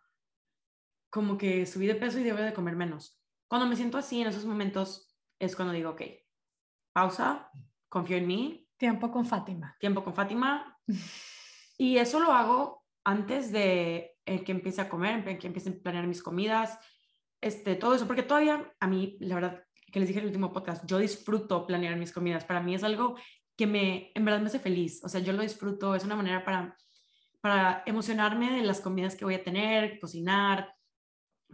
como 1.10 1.38
que 1.38 1.66
subí 1.66 1.86
de 1.86 1.94
peso 1.94 2.18
y 2.18 2.24
debo 2.24 2.38
de 2.38 2.52
comer 2.52 2.76
menos. 2.76 3.20
Cuando 3.48 3.66
me 3.66 3.76
siento 3.76 3.98
así 3.98 4.20
en 4.20 4.28
esos 4.28 4.44
momentos 4.44 5.16
es 5.38 5.56
cuando 5.56 5.74
digo, 5.74 5.90
ok, 5.90 6.02
pausa, 6.92 7.50
confío 7.88 8.18
en 8.18 8.26
mí. 8.26 8.68
Tiempo 8.76 9.10
con 9.10 9.24
Fátima. 9.24 9.74
Tiempo 9.80 10.04
con 10.04 10.14
Fátima. 10.14 10.78
y 11.78 11.96
eso 11.96 12.20
lo 12.20 12.32
hago 12.32 12.85
antes 13.06 13.52
de 13.52 14.16
eh, 14.26 14.42
que 14.42 14.50
empiece 14.50 14.80
a 14.80 14.88
comer, 14.88 15.38
que 15.38 15.46
empiece 15.46 15.70
a 15.70 15.72
planear 15.80 16.08
mis 16.08 16.24
comidas, 16.24 16.76
este, 17.40 17.76
todo 17.76 17.94
eso, 17.94 18.08
porque 18.08 18.24
todavía 18.24 18.74
a 18.80 18.86
mí, 18.88 19.16
la 19.20 19.36
verdad, 19.36 19.64
que 19.92 20.00
les 20.00 20.08
dije 20.08 20.18
en 20.18 20.24
el 20.24 20.30
último 20.30 20.52
podcast, 20.52 20.84
yo 20.86 20.98
disfruto 20.98 21.66
planear 21.66 21.96
mis 21.96 22.12
comidas. 22.12 22.44
Para 22.44 22.60
mí 22.60 22.74
es 22.74 22.82
algo 22.82 23.16
que 23.56 23.68
me, 23.68 24.10
en 24.12 24.24
verdad 24.24 24.40
me 24.40 24.48
hace 24.48 24.58
feliz. 24.58 25.04
O 25.04 25.08
sea, 25.08 25.20
yo 25.20 25.32
lo 25.32 25.42
disfruto, 25.42 25.94
es 25.94 26.04
una 26.04 26.16
manera 26.16 26.44
para, 26.44 26.76
para 27.40 27.84
emocionarme 27.86 28.50
de 28.50 28.66
las 28.66 28.80
comidas 28.80 29.14
que 29.14 29.24
voy 29.24 29.34
a 29.34 29.44
tener, 29.44 30.00
cocinar. 30.00 30.74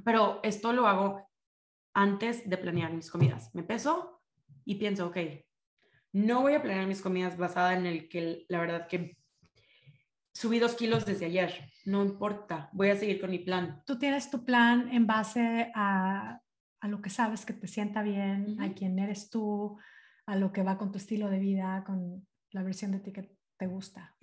Pero 0.07 0.41
esto 0.43 0.73
lo 0.73 0.87
hago 0.87 1.29
antes 1.93 2.49
de 2.49 2.57
planear 2.57 2.95
mis 2.95 3.11
comidas. 3.11 3.55
Me 3.55 3.63
peso 3.63 4.23
y 4.65 4.77
pienso, 4.77 5.09
ok, 5.09 5.19
no 6.13 6.41
voy 6.41 6.55
a 6.55 6.63
planear 6.63 6.87
mis 6.87 7.03
comidas 7.03 7.37
basada 7.37 7.77
en 7.77 7.85
el 7.85 8.09
que 8.09 8.47
la 8.49 8.59
verdad 8.59 8.89
que 8.89 9.19
subí 10.35 10.59
dos 10.59 10.75
kilos 10.75 11.05
desde 11.05 11.27
ayer. 11.27 11.71
No 11.85 12.03
importa, 12.03 12.71
voy 12.73 12.91
a 12.91 12.97
seguir 12.97 13.21
con 13.21 13.31
mi 13.31 13.39
plan. 13.39 13.83
Tú 13.87 13.99
tienes 13.99 14.31
tu 14.31 14.45
plan 14.45 14.89
en 14.93 15.07
base 15.07 15.71
a, 15.75 16.41
a 16.81 16.89
lo 16.89 17.01
que 17.01 17.11
sabes 17.11 17.45
que 17.45 17.53
te 17.53 17.67
sienta 17.67 18.03
bien, 18.03 18.61
a 18.61 18.73
quién 18.73 18.99
eres 18.99 19.31
tú, 19.31 19.79
a 20.27 20.37
lo 20.37 20.53
que 20.53 20.63
va 20.63 20.79
con 20.79 20.91
tu 20.91 20.99
estilo 20.99 21.29
de 21.29 21.39
vida, 21.39 21.85
con 21.87 22.27
la 22.51 22.63
versión 22.63 22.93
de 22.93 23.01
ti 23.01 23.13
que 23.13 23.37
te 23.57 23.67
gusta. 23.67 24.17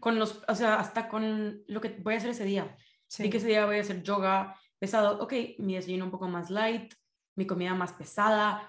Con 0.00 0.18
los, 0.18 0.42
o 0.46 0.54
sea, 0.54 0.78
hasta 0.78 1.08
con 1.08 1.62
lo 1.66 1.80
que 1.80 1.88
voy 2.02 2.14
a 2.14 2.16
hacer 2.18 2.30
ese 2.30 2.44
día. 2.44 2.76
Sí. 3.06 3.30
que 3.30 3.36
ese 3.36 3.46
día 3.46 3.66
voy 3.66 3.78
a 3.78 3.82
hacer 3.82 4.02
yoga 4.02 4.56
pesado. 4.78 5.22
Ok, 5.22 5.32
mi 5.58 5.76
desayuno 5.76 6.06
un 6.06 6.10
poco 6.10 6.26
más 6.26 6.50
light, 6.50 6.92
mi 7.36 7.46
comida 7.46 7.74
más 7.74 7.92
pesada. 7.92 8.68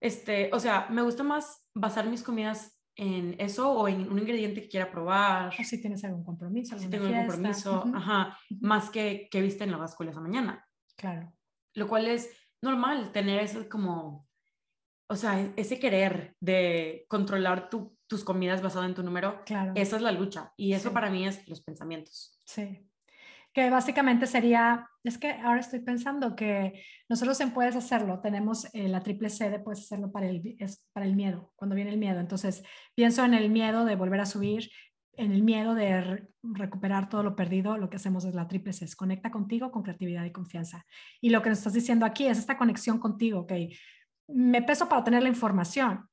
Este, 0.00 0.50
o 0.52 0.58
sea, 0.58 0.88
me 0.90 1.02
gusta 1.02 1.22
más 1.22 1.64
basar 1.74 2.06
mis 2.06 2.22
comidas 2.22 2.76
en 2.96 3.34
eso 3.38 3.72
o 3.72 3.88
en 3.88 4.10
un 4.10 4.18
ingrediente 4.18 4.62
que 4.62 4.68
quiera 4.68 4.90
probar. 4.90 5.52
O 5.58 5.64
si 5.64 5.80
tienes 5.80 6.04
algún 6.04 6.24
compromiso. 6.24 6.78
Si 6.78 6.88
tengo 6.88 7.06
algún 7.06 7.26
compromiso, 7.26 7.84
ajá, 7.94 8.38
más 8.60 8.90
que 8.90 9.28
que 9.30 9.40
viste 9.40 9.64
en 9.64 9.70
la 9.70 9.78
báscula 9.78 10.10
esa 10.10 10.20
mañana. 10.20 10.66
Claro. 10.96 11.32
Lo 11.74 11.88
cual 11.88 12.06
es 12.06 12.30
normal 12.62 13.12
tener 13.12 13.40
eso 13.40 13.68
como, 13.68 14.28
o 15.08 15.16
sea, 15.16 15.52
ese 15.56 15.78
querer 15.78 16.36
de 16.40 17.04
controlar 17.08 17.68
tus 17.68 18.24
comidas 18.24 18.62
basado 18.62 18.84
en 18.84 18.94
tu 18.94 19.02
número. 19.02 19.42
Claro. 19.44 19.72
Esa 19.74 19.96
es 19.96 20.02
la 20.02 20.12
lucha 20.12 20.52
y 20.56 20.72
eso 20.72 20.92
para 20.92 21.10
mí 21.10 21.26
es 21.26 21.46
los 21.48 21.62
pensamientos. 21.62 22.38
Sí 22.44 22.88
que 23.54 23.70
básicamente 23.70 24.26
sería, 24.26 24.90
es 25.04 25.16
que 25.16 25.30
ahora 25.30 25.60
estoy 25.60 25.78
pensando 25.78 26.34
que 26.34 26.84
nosotros 27.08 27.40
en 27.40 27.52
Puedes 27.52 27.76
Hacerlo 27.76 28.20
tenemos 28.20 28.66
eh, 28.74 28.88
la 28.88 29.00
triple 29.00 29.30
C 29.30 29.48
de 29.48 29.60
Puedes 29.60 29.84
Hacerlo 29.84 30.10
para 30.10 30.26
el, 30.26 30.56
es 30.58 30.84
para 30.92 31.06
el 31.06 31.14
miedo, 31.14 31.52
cuando 31.54 31.76
viene 31.76 31.92
el 31.92 31.98
miedo. 31.98 32.18
Entonces, 32.18 32.64
pienso 32.96 33.24
en 33.24 33.32
el 33.32 33.50
miedo 33.50 33.84
de 33.84 33.94
volver 33.94 34.20
a 34.20 34.26
subir, 34.26 34.70
en 35.16 35.30
el 35.30 35.44
miedo 35.44 35.76
de 35.76 36.26
recuperar 36.42 37.08
todo 37.08 37.22
lo 37.22 37.36
perdido, 37.36 37.78
lo 37.78 37.88
que 37.88 37.96
hacemos 37.96 38.24
es 38.24 38.34
la 38.34 38.48
triple 38.48 38.72
C, 38.72 38.86
es 38.86 38.96
conecta 38.96 39.30
contigo 39.30 39.70
con 39.70 39.84
creatividad 39.84 40.24
y 40.24 40.32
confianza. 40.32 40.84
Y 41.20 41.30
lo 41.30 41.40
que 41.40 41.50
nos 41.50 41.58
estás 41.58 41.74
diciendo 41.74 42.04
aquí 42.04 42.26
es 42.26 42.38
esta 42.38 42.58
conexión 42.58 42.98
contigo, 42.98 43.40
ok, 43.40 43.52
me 44.26 44.62
peso 44.62 44.88
para 44.88 45.04
tener 45.04 45.22
la 45.22 45.28
información, 45.28 46.08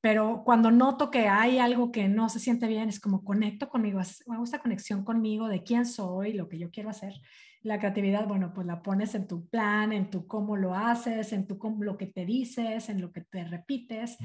pero 0.00 0.42
cuando 0.44 0.70
noto 0.70 1.10
que 1.10 1.28
hay 1.28 1.58
algo 1.58 1.92
que 1.92 2.08
no 2.08 2.28
se 2.28 2.40
siente 2.40 2.66
bien, 2.66 2.88
es 2.88 3.00
como 3.00 3.22
conecto 3.22 3.68
conmigo, 3.68 4.00
me 4.26 4.38
gusta 4.38 4.60
conexión 4.60 5.04
conmigo 5.04 5.48
de 5.48 5.62
quién 5.62 5.84
soy, 5.84 6.32
lo 6.32 6.48
que 6.48 6.58
yo 6.58 6.70
quiero 6.70 6.88
hacer. 6.88 7.14
La 7.62 7.78
creatividad, 7.78 8.26
bueno, 8.26 8.52
pues 8.54 8.66
la 8.66 8.82
pones 8.82 9.14
en 9.14 9.28
tu 9.28 9.46
plan, 9.48 9.92
en 9.92 10.08
tu 10.08 10.26
cómo 10.26 10.56
lo 10.56 10.74
haces, 10.74 11.34
en 11.34 11.46
tu 11.46 11.58
cómo, 11.58 11.84
lo 11.84 11.98
que 11.98 12.06
te 12.06 12.24
dices, 12.24 12.88
en 12.88 13.02
lo 13.02 13.12
que 13.12 13.20
te 13.20 13.44
repites. 13.44 14.16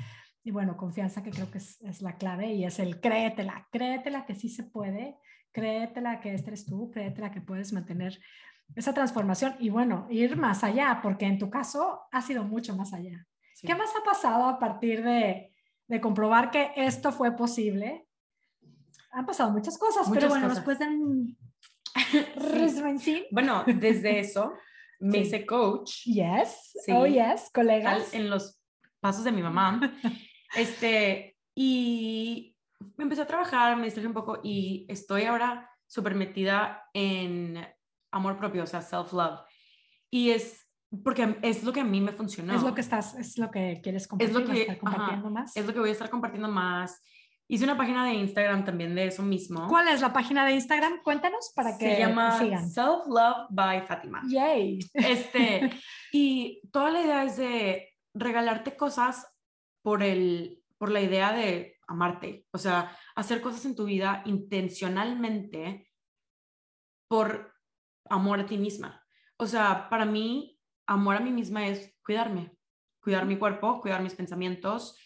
Y 0.45 0.51
bueno, 0.51 0.77
confianza 0.77 1.21
que 1.21 1.31
creo 1.31 1.51
que 1.51 1.57
es, 1.57 1.81
es 1.81 2.01
la 2.01 2.15
clave 2.15 2.53
y 2.53 2.63
es 2.63 2.79
el 2.79 3.01
créetela, 3.01 3.67
créetela 3.71 4.25
que 4.25 4.35
sí 4.35 4.47
se 4.47 4.63
puede, 4.63 5.17
créetela 5.51 6.21
que 6.21 6.33
este 6.33 6.51
eres 6.51 6.65
tú, 6.65 6.89
créetela 6.91 7.31
que 7.31 7.41
puedes 7.41 7.73
mantener 7.73 8.17
esa 8.75 8.93
transformación 8.93 9.55
y 9.59 9.69
bueno, 9.69 10.07
ir 10.09 10.37
más 10.37 10.63
allá, 10.63 10.99
porque 11.03 11.25
en 11.25 11.37
tu 11.37 11.49
caso 11.49 12.01
ha 12.11 12.21
sido 12.21 12.45
mucho 12.45 12.75
más 12.77 12.93
allá. 12.93 13.27
¿Qué 13.61 13.75
más 13.75 13.89
ha 13.99 14.03
pasado 14.03 14.45
a 14.45 14.59
partir 14.59 15.03
de, 15.03 15.54
de 15.87 16.01
comprobar 16.01 16.51
que 16.51 16.71
esto 16.75 17.11
fue 17.11 17.35
posible. 17.35 18.07
Han 19.11 19.25
pasado 19.25 19.51
muchas 19.51 19.77
cosas, 19.77 20.07
pero 20.11 20.29
bueno, 20.29 20.49
después 20.49 20.79
de 20.79 20.87
un 20.87 21.37
Bueno, 23.31 23.63
desde 23.65 24.19
eso 24.19 24.53
me 24.99 25.19
hice 25.19 25.45
coach. 25.45 26.03
Yes, 26.05 26.77
oh 26.89 27.05
yes, 27.05 27.49
colegas. 27.53 28.13
En 28.13 28.29
los 28.29 28.59
pasos 28.99 29.23
de 29.23 29.31
mi 29.31 29.41
mamá. 29.41 29.79
este, 30.55 31.37
y 31.53 32.55
me 32.97 33.03
empecé 33.03 33.21
a 33.21 33.27
trabajar, 33.27 33.77
me 33.77 33.85
distraje 33.85 34.07
un 34.07 34.13
poco 34.13 34.39
y 34.43 34.85
estoy 34.89 35.23
ahora 35.23 35.69
súper 35.87 36.15
metida 36.15 36.89
en 36.93 37.65
amor 38.11 38.37
propio, 38.37 38.63
o 38.63 38.67
sea, 38.67 38.81
self-love. 38.81 39.41
Y 40.09 40.31
es 40.31 40.64
porque 41.03 41.37
es 41.41 41.63
lo 41.63 41.73
que 41.73 41.81
a 41.81 41.83
mí 41.83 42.01
me 42.01 42.11
funcionó. 42.11 42.53
Es 42.53 42.63
lo 42.63 42.73
que 42.73 42.81
estás, 42.81 43.15
es 43.15 43.37
lo 43.37 43.51
que 43.51 43.79
quieres 43.83 44.07
compartir, 44.07 44.35
es 44.35 44.41
lo 44.41 44.51
que, 44.51 44.61
estar 44.61 44.77
compartiendo 44.77 45.29
más. 45.29 45.55
Es 45.55 45.65
lo 45.65 45.73
que 45.73 45.79
voy 45.79 45.89
a 45.89 45.91
estar 45.93 46.09
compartiendo 46.09 46.49
más. 46.49 47.01
Hice 47.47 47.63
una 47.63 47.77
página 47.77 48.05
de 48.05 48.13
Instagram 48.13 48.65
también 48.65 48.95
de 48.95 49.07
eso 49.07 49.21
mismo. 49.21 49.67
¿Cuál 49.67 49.87
es 49.89 50.01
la 50.01 50.11
página 50.11 50.45
de 50.45 50.53
Instagram? 50.53 51.03
Cuéntanos 51.03 51.51
para 51.55 51.77
que 51.77 51.95
Se 51.95 51.99
llama 51.99 52.39
Self 52.39 53.05
Love 53.07 53.47
by 53.51 53.85
Fátima. 53.85 54.23
Yay. 54.27 54.79
Este, 54.93 55.69
y 56.11 56.61
toda 56.71 56.89
la 56.89 57.01
idea 57.01 57.23
es 57.23 57.37
de 57.37 57.89
regalarte 58.13 58.75
cosas 58.75 59.27
por 59.83 60.01
el 60.01 60.63
por 60.77 60.91
la 60.91 61.01
idea 61.01 61.31
de 61.31 61.77
amarte, 61.87 62.45
o 62.51 62.57
sea, 62.57 62.95
hacer 63.15 63.41
cosas 63.41 63.65
en 63.65 63.75
tu 63.75 63.85
vida 63.85 64.23
intencionalmente 64.25 65.89
por 67.07 67.53
amor 68.09 68.39
a 68.39 68.45
ti 68.45 68.57
misma. 68.57 69.03
O 69.37 69.45
sea, 69.45 69.89
para 69.89 70.05
mí 70.05 70.54
amor 70.87 71.15
a 71.15 71.19
mí 71.19 71.31
misma 71.31 71.67
es 71.67 71.95
cuidarme, 72.03 72.51
cuidar 73.01 73.25
mi 73.25 73.37
cuerpo, 73.37 73.81
cuidar 73.81 74.01
mis 74.01 74.15
pensamientos. 74.15 74.97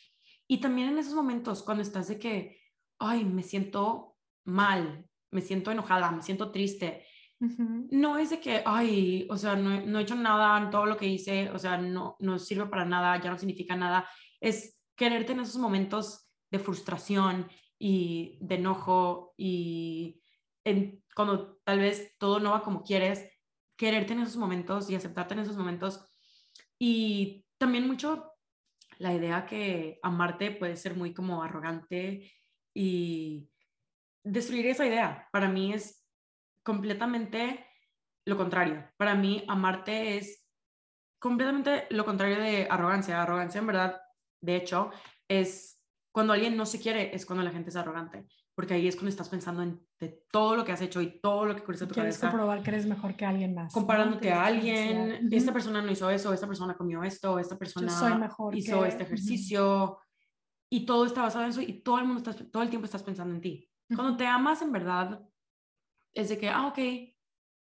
Y 0.47 0.59
también 0.59 0.89
en 0.89 0.97
esos 0.97 1.13
momentos 1.13 1.63
cuando 1.63 1.83
estás 1.83 2.07
de 2.07 2.19
que, 2.19 2.61
ay, 2.99 3.25
me 3.25 3.43
siento 3.43 4.17
mal, 4.45 5.05
me 5.31 5.41
siento 5.41 5.71
enojada, 5.71 6.11
me 6.11 6.21
siento 6.21 6.51
triste. 6.51 7.05
No 7.39 8.17
es 8.17 8.31
de 8.31 8.39
que, 8.41 8.63
ay, 8.65 9.25
o 9.29 9.37
sea, 9.37 9.55
no, 9.55 9.79
no, 9.85 9.99
he 9.99 10.01
hecho 10.01 10.15
nada 10.15 10.57
en 10.57 10.69
todo 10.69 10.85
lo 10.85 10.97
que 10.97 11.07
hice, 11.07 11.49
o 11.51 11.59
sea, 11.59 11.77
no, 11.77 12.17
no 12.19 12.37
sirve 12.37 12.65
para 12.65 12.83
nada, 12.83 13.21
ya 13.21 13.31
no 13.31 13.37
significa 13.37 13.75
nada. 13.77 14.09
Es 14.41 14.77
quererte 14.95 15.31
en 15.31 15.39
esos 15.39 15.55
momentos 15.57 16.29
de 16.51 16.59
frustración 16.59 17.47
y 17.77 18.37
de 18.41 18.55
enojo 18.55 19.33
y 19.37 20.21
en, 20.65 21.01
cuando 21.15 21.57
tal 21.63 21.79
vez 21.79 22.17
todo 22.17 22.39
no 22.39 22.51
va 22.51 22.61
como 22.61 22.83
quieres, 22.83 23.25
quererte 23.79 24.11
en 24.11 24.19
esos 24.19 24.35
momentos 24.35 24.89
y 24.89 24.95
aceptarte 24.95 25.33
en 25.33 25.39
esos 25.39 25.55
momentos. 25.55 26.05
Y 26.77 27.45
también 27.57 27.87
mucho 27.87 28.33
la 28.97 29.13
idea 29.13 29.45
que 29.45 29.99
amarte 30.03 30.51
puede 30.51 30.75
ser 30.75 30.95
muy 30.95 31.13
como 31.13 31.41
arrogante 31.41 32.29
y 32.73 33.49
destruir 34.21 34.67
esa 34.67 34.85
idea. 34.85 35.29
Para 35.31 35.47
mí 35.47 35.73
es 35.73 36.05
completamente 36.61 37.65
lo 38.25 38.35
contrario. 38.35 38.85
Para 38.97 39.15
mí 39.15 39.45
amarte 39.47 40.17
es 40.17 40.45
completamente 41.17 41.87
lo 41.89 42.03
contrario 42.03 42.37
de 42.37 42.67
arrogancia. 42.69 43.21
Arrogancia 43.21 43.59
en 43.59 43.67
verdad, 43.67 44.01
de 44.41 44.57
hecho, 44.57 44.91
es 45.29 45.78
cuando 46.19 46.33
alguien 46.33 46.57
no 46.57 46.65
se 46.65 46.81
quiere, 46.81 47.15
es 47.15 47.25
cuando 47.25 47.45
la 47.45 47.51
gente 47.51 47.69
es 47.69 47.77
arrogante 47.77 48.25
porque 48.59 48.73
ahí 48.73 48.89
es 48.89 48.97
cuando 48.97 49.11
estás 49.11 49.29
pensando 49.29 49.63
en 49.63 49.79
de 50.01 50.25
todo 50.29 50.57
lo 50.57 50.65
que 50.65 50.73
has 50.73 50.81
hecho 50.81 50.99
y 50.99 51.21
todo 51.21 51.45
lo 51.45 51.55
que 51.55 51.63
cruza 51.63 51.87
tu 51.87 51.93
Quieres 51.93 52.17
cabeza. 52.17 52.29
comprobar 52.29 52.61
que 52.61 52.71
eres 52.71 52.85
mejor 52.85 53.15
que 53.15 53.25
alguien 53.25 53.55
más. 53.55 53.71
Comparándote 53.71 54.33
a 54.33 54.43
alguien, 54.43 55.29
esta 55.31 55.53
persona 55.53 55.81
no 55.81 55.89
hizo 55.89 56.09
eso, 56.09 56.33
esta 56.33 56.45
persona 56.45 56.75
comió 56.75 57.01
esto, 57.01 57.39
esta 57.39 57.57
persona 57.57 57.87
hizo 58.51 58.83
este 58.83 59.03
ejercicio 59.03 59.99
y 60.69 60.85
todo 60.85 61.05
está 61.05 61.21
basado 61.21 61.45
en 61.45 61.51
eso 61.51 61.61
y 61.61 61.81
todo 61.81 61.99
el 61.99 62.05
mundo 62.05 62.29
está, 62.29 62.51
todo 62.51 62.61
el 62.61 62.69
tiempo 62.69 62.83
estás 62.83 63.01
pensando 63.01 63.33
en 63.33 63.39
ti. 63.39 63.71
Cuando 63.95 64.17
te 64.17 64.27
amas 64.27 64.61
en 64.61 64.73
verdad 64.73 65.21
es 66.13 66.27
de 66.27 66.37
que, 66.37 66.49
ah, 66.49 66.67
ok, 66.67 66.79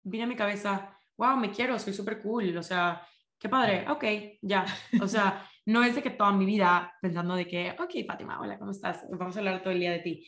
viene 0.04 0.24
a 0.24 0.26
mi 0.26 0.36
cabeza, 0.36 0.98
wow, 1.18 1.36
me 1.36 1.50
quiero, 1.50 1.78
soy 1.78 1.92
súper 1.92 2.22
cool, 2.22 2.56
o 2.56 2.62
sea, 2.62 3.06
qué 3.38 3.50
padre, 3.50 3.84
ok, 3.90 4.04
ya, 4.40 4.64
o 5.02 5.06
sea, 5.06 5.46
no 5.68 5.84
es 5.84 5.94
de 5.94 6.02
que 6.02 6.10
toda 6.10 6.32
mi 6.32 6.46
vida 6.46 6.94
pensando 7.00 7.34
de 7.34 7.46
que, 7.46 7.76
ok, 7.78 8.06
Fátima, 8.06 8.40
hola, 8.40 8.58
¿cómo 8.58 8.70
estás? 8.70 9.04
Vamos 9.10 9.36
a 9.36 9.38
hablar 9.40 9.62
todo 9.62 9.72
el 9.72 9.80
día 9.80 9.92
de 9.92 10.00
ti 10.00 10.26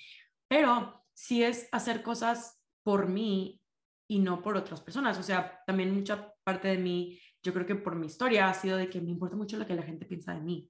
pero 0.51 1.05
sí 1.15 1.45
es 1.45 1.69
hacer 1.71 2.03
cosas 2.03 2.61
por 2.83 3.09
mí 3.09 3.63
y 4.09 4.19
no 4.19 4.43
por 4.43 4.57
otras 4.57 4.81
personas. 4.81 5.17
O 5.17 5.23
sea, 5.23 5.63
también 5.65 5.95
mucha 5.95 6.35
parte 6.43 6.67
de 6.67 6.77
mí, 6.77 7.21
yo 7.41 7.55
creo 7.55 7.67
que 7.67 7.77
por 7.77 7.95
mi 7.95 8.07
historia 8.07 8.49
ha 8.49 8.55
sido 8.55 8.77
de 8.77 8.91
que 8.91 9.01
me 9.01 9.13
importa 9.13 9.37
mucho 9.37 9.57
lo 9.57 9.67
que 9.67 9.77
la 9.77 9.85
gente 9.85 10.07
piensa 10.07 10.35
de 10.35 10.41
mí. 10.41 10.69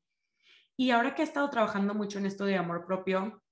Y 0.76 0.90
ahora 0.90 1.14
que 1.14 1.22
he 1.22 1.24
estado 1.24 1.48
trabajando 1.48 1.94
mucho 1.94 2.18
en 2.18 2.26
esto 2.26 2.44
de 2.44 2.58
amor 2.58 2.84
propio, 2.84 3.42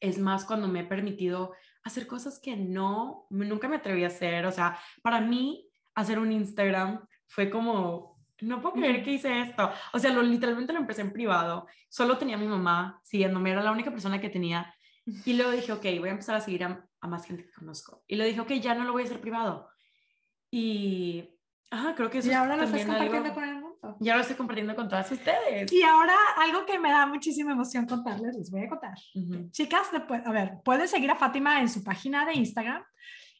es 0.00 0.18
más 0.18 0.44
cuando 0.44 0.66
me 0.66 0.80
he 0.80 0.84
permitido 0.84 1.54
hacer 1.84 2.08
cosas 2.08 2.40
que 2.40 2.56
no, 2.56 3.28
nunca 3.30 3.68
me 3.68 3.76
atreví 3.76 4.02
a 4.02 4.08
hacer. 4.08 4.46
O 4.46 4.52
sea, 4.52 4.76
para 5.02 5.20
mí, 5.20 5.70
hacer 5.94 6.18
un 6.18 6.32
Instagram 6.32 7.06
fue 7.28 7.48
como 7.48 8.13
no 8.44 8.60
puedo 8.60 8.74
creer 8.74 9.02
que 9.02 9.12
hice 9.12 9.40
esto. 9.42 9.70
O 9.92 9.98
sea, 9.98 10.12
lo, 10.12 10.22
literalmente 10.22 10.72
lo 10.72 10.78
empecé 10.80 11.02
en 11.02 11.12
privado. 11.12 11.66
Solo 11.88 12.18
tenía 12.18 12.36
a 12.36 12.38
mi 12.38 12.46
mamá 12.48 13.00
siguiéndome, 13.04 13.50
era 13.50 13.62
la 13.62 13.72
única 13.72 13.90
persona 13.90 14.20
que 14.20 14.28
tenía. 14.30 14.74
Y 15.24 15.34
luego 15.34 15.50
dije, 15.52 15.72
ok, 15.72 15.82
voy 15.98 16.08
a 16.08 16.12
empezar 16.12 16.34
a 16.36 16.40
seguir 16.40 16.64
a, 16.64 16.86
más 17.02 17.26
gente 17.26 17.44
que 17.44 17.52
conozco. 17.52 18.02
Y 18.06 18.16
le 18.16 18.24
dije, 18.24 18.40
ok, 18.40 18.52
ya 18.52 18.74
no 18.74 18.84
lo 18.84 18.92
voy 18.92 19.02
a 19.02 19.06
hacer 19.06 19.20
privado. 19.20 19.68
Y, 20.50 21.30
ajá, 21.70 21.94
creo 21.94 22.10
que 22.10 22.18
eso 22.18 22.30
Y 22.30 22.32
ahora 22.32 22.56
lo 22.56 22.62
es 22.64 22.70
estás 22.70 22.86
compartiendo 22.86 23.28
algo- 23.28 23.34
con 23.34 23.44
el 23.44 23.54
mundo. 23.54 23.96
Ya 24.00 24.14
lo 24.14 24.22
estoy 24.22 24.36
compartiendo 24.36 24.74
con 24.74 24.88
todas 24.88 25.10
ustedes. 25.12 25.70
Y 25.70 25.82
ahora 25.82 26.14
algo 26.38 26.64
que 26.64 26.78
me 26.78 26.90
da 26.90 27.04
muchísima 27.06 27.52
emoción 27.52 27.86
contarles, 27.86 28.34
les 28.34 28.50
voy 28.50 28.62
a 28.64 28.68
contar. 28.68 28.94
Chicas, 29.50 29.88
después- 29.92 30.22
a 30.24 30.32
ver, 30.32 30.54
pueden 30.64 30.88
seguir 30.88 31.10
a 31.10 31.16
Fátima 31.16 31.60
en 31.60 31.68
su 31.68 31.84
página 31.84 32.24
de 32.24 32.32
Instagram 32.34 32.82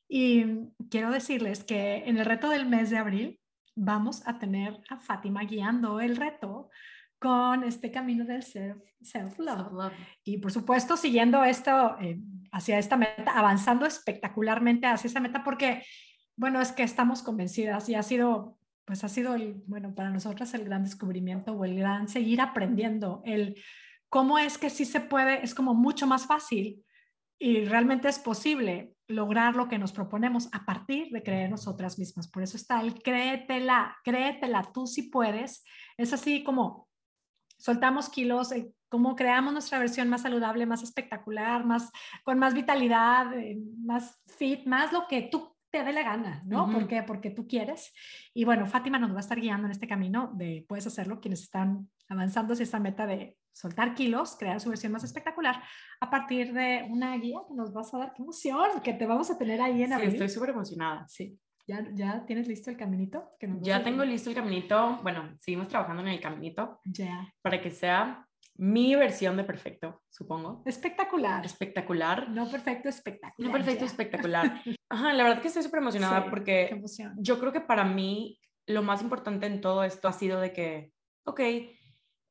y 0.07 0.45
quiero 0.91 1.11
decirles 1.11 1.65
que 1.65 2.05
en 2.07 2.19
el 2.19 2.27
reto 2.27 2.51
del 2.51 2.67
mes 2.67 2.91
de 2.91 2.99
abril 2.99 3.41
vamos 3.75 4.27
a 4.27 4.39
tener 4.39 4.81
a 4.89 4.99
Fátima 4.99 5.43
guiando 5.45 6.01
el 6.01 6.17
reto 6.17 6.71
con 7.19 7.65
este 7.65 7.91
camino 7.91 8.25
del 8.25 8.43
self- 8.43 8.83
self-love. 9.01 9.69
Self-love. 9.69 9.93
y 10.25 10.39
por 10.39 10.53
supuesto 10.53 10.97
siguiendo 10.97 11.43
esto 11.45 11.97
eh, 12.01 12.21
hacia 12.53 12.79
esta 12.79 12.97
meta, 12.97 13.33
avanzando 13.35 13.87
espectacularmente 13.87 14.87
hacia 14.87 15.09
esa 15.09 15.21
meta 15.21 15.43
porque, 15.43 15.83
bueno, 16.37 16.61
es 16.61 16.73
que 16.73 16.83
estamos 16.83 17.23
convencidas 17.23 17.89
y 17.89 17.95
ha 17.95 18.03
sido, 18.03 18.59
pues 18.85 19.05
ha 19.05 19.09
sido, 19.09 19.35
el, 19.35 19.63
bueno, 19.67 19.95
para 19.95 20.11
nosotras 20.11 20.53
el 20.55 20.65
gran 20.65 20.85
descubrimiento 20.85 21.53
o 21.53 21.65
el 21.65 21.79
gran 21.79 22.09
seguir 22.09 22.41
aprendiendo, 22.41 23.23
el 23.25 23.57
cómo 24.09 24.39
es 24.39 24.59
que 24.59 24.71
sí 24.71 24.85
se 24.85 25.01
puede, 25.01 25.43
es 25.43 25.55
como 25.55 25.75
mucho 25.75 26.07
más 26.07 26.27
fácil 26.27 26.85
y 27.39 27.65
realmente 27.65 28.09
es 28.09 28.19
posible 28.19 28.94
lograr 29.07 29.57
lo 29.57 29.69
que 29.69 29.79
nos 29.79 29.93
proponemos 29.93 30.49
a 30.53 30.65
partir 30.65 31.11
de 31.11 31.23
creer 31.23 31.51
nosotras 31.51 31.99
mismas. 31.99 32.29
Por 32.29 32.43
eso 32.43 32.57
está 32.57 32.81
el 32.81 33.03
créetela, 33.03 33.97
créetela, 34.03 34.63
tú 34.73 34.87
sí 34.87 35.05
puedes. 35.05 35.65
Es 35.97 36.13
así 36.13 36.43
como 36.43 36.89
soltamos 37.59 38.09
kilos, 38.09 38.53
el 38.53 38.75
cómo 38.89 39.17
creamos 39.17 39.53
nuestra 39.53 39.79
versión 39.79 40.09
más 40.09 40.23
saludable, 40.23 40.67
más 40.67 40.83
espectacular, 40.83 41.65
más 41.65 41.91
con 42.23 42.39
más 42.39 42.55
vitalidad, 42.55 43.37
eh, 43.37 43.59
más 43.79 44.23
fit, 44.39 44.67
más 44.67 44.93
lo 44.93 45.09
que 45.09 45.23
tú 45.23 45.54
te 45.75 45.83
dé 45.83 45.93
la 45.93 46.05
gana, 46.05 46.41
¿no? 46.47 46.65
Ujú. 46.65 46.73
¿Por 46.73 46.87
qué? 46.87 47.03
Porque 47.03 47.31
tú 47.31 47.49
quieres. 47.49 47.93
Y 48.33 48.45
bueno, 48.45 48.65
Fátima 48.67 48.97
nos 48.97 49.11
va 49.11 49.17
a 49.17 49.21
estar 49.21 49.41
guiando 49.41 49.67
en 49.67 49.73
este 49.73 49.89
camino 49.89 50.31
de 50.37 50.65
puedes 50.69 50.87
hacerlo, 50.87 51.19
quienes 51.21 51.43
están 51.43 51.91
avanzando 52.09 52.53
hacia 52.53 52.63
esa 52.63 52.79
meta 52.79 53.07
de 53.09 53.37
soltar 53.53 53.95
kilos, 53.95 54.37
crear 54.39 54.61
su 54.61 54.69
versión 54.69 54.93
más 54.93 55.03
espectacular 55.03 55.61
a 56.01 56.11
partir 56.11 56.53
de 56.53 56.87
una 56.89 57.17
guía 57.17 57.39
que 57.49 57.55
nos 57.55 57.73
vas 57.73 57.93
a 57.93 57.99
dar. 57.99 58.13
¡Qué 58.15 58.23
emoción! 58.23 58.69
Que 58.85 58.93
te 58.93 59.05
vamos 59.05 59.33
a 59.33 59.37
tener 59.39 59.61
ahí 59.61 59.83
en 59.83 59.89
Sí, 59.89 59.95
abril. 59.95 60.11
estoy 60.11 60.29
súper 60.29 60.51
emocionada. 60.51 61.07
Sí. 61.09 61.37
¿Ya, 61.67 61.85
¿Ya 61.95 62.25
tienes 62.25 62.47
listo 62.47 62.71
el 62.71 62.77
caminito? 62.77 63.31
Que 63.41 63.49
nos 63.49 63.57
vas 63.59 63.67
Ya 63.67 63.83
tengo 63.83 64.05
listo 64.05 64.31
el 64.31 64.37
caminito. 64.37 65.01
Bueno, 65.03 65.35
seguimos 65.41 65.67
trabajando 65.67 66.03
en 66.03 66.09
el 66.09 66.21
caminito 66.21 66.79
Ya. 66.85 67.33
para 67.43 67.61
que 67.61 67.73
sea 67.73 68.29
mi 68.57 68.95
versión 68.95 69.37
de 69.37 69.43
perfecto, 69.43 70.03
supongo. 70.09 70.63
Espectacular. 70.67 71.45
Espectacular. 71.45 72.29
No 72.31 72.49
perfecto, 72.49 72.89
espectacular. 72.89 73.35
No 73.49 73.51
perfecto, 73.53 73.81
ya. 73.81 73.87
espectacular. 73.91 74.63
Ajá, 74.95 75.13
la 75.13 75.25
verdad 75.25 75.43
que 75.43 75.49
estoy 75.49 75.65
súper 75.65 75.81
emocionada 75.81 76.23
Sí, 76.23 76.31
porque 76.31 76.81
yo 77.17 77.41
creo 77.41 77.53
que 77.53 77.61
para 77.61 77.85
mí 77.85 78.39
lo 78.67 78.83
más 78.83 79.03
importante 79.03 79.47
en 79.47 79.61
todo 79.61 79.83
esto 79.83 80.07
ha 80.07 80.13
sido 80.13 80.41
de 80.41 80.53
que, 80.53 80.93
ok, 81.25 81.41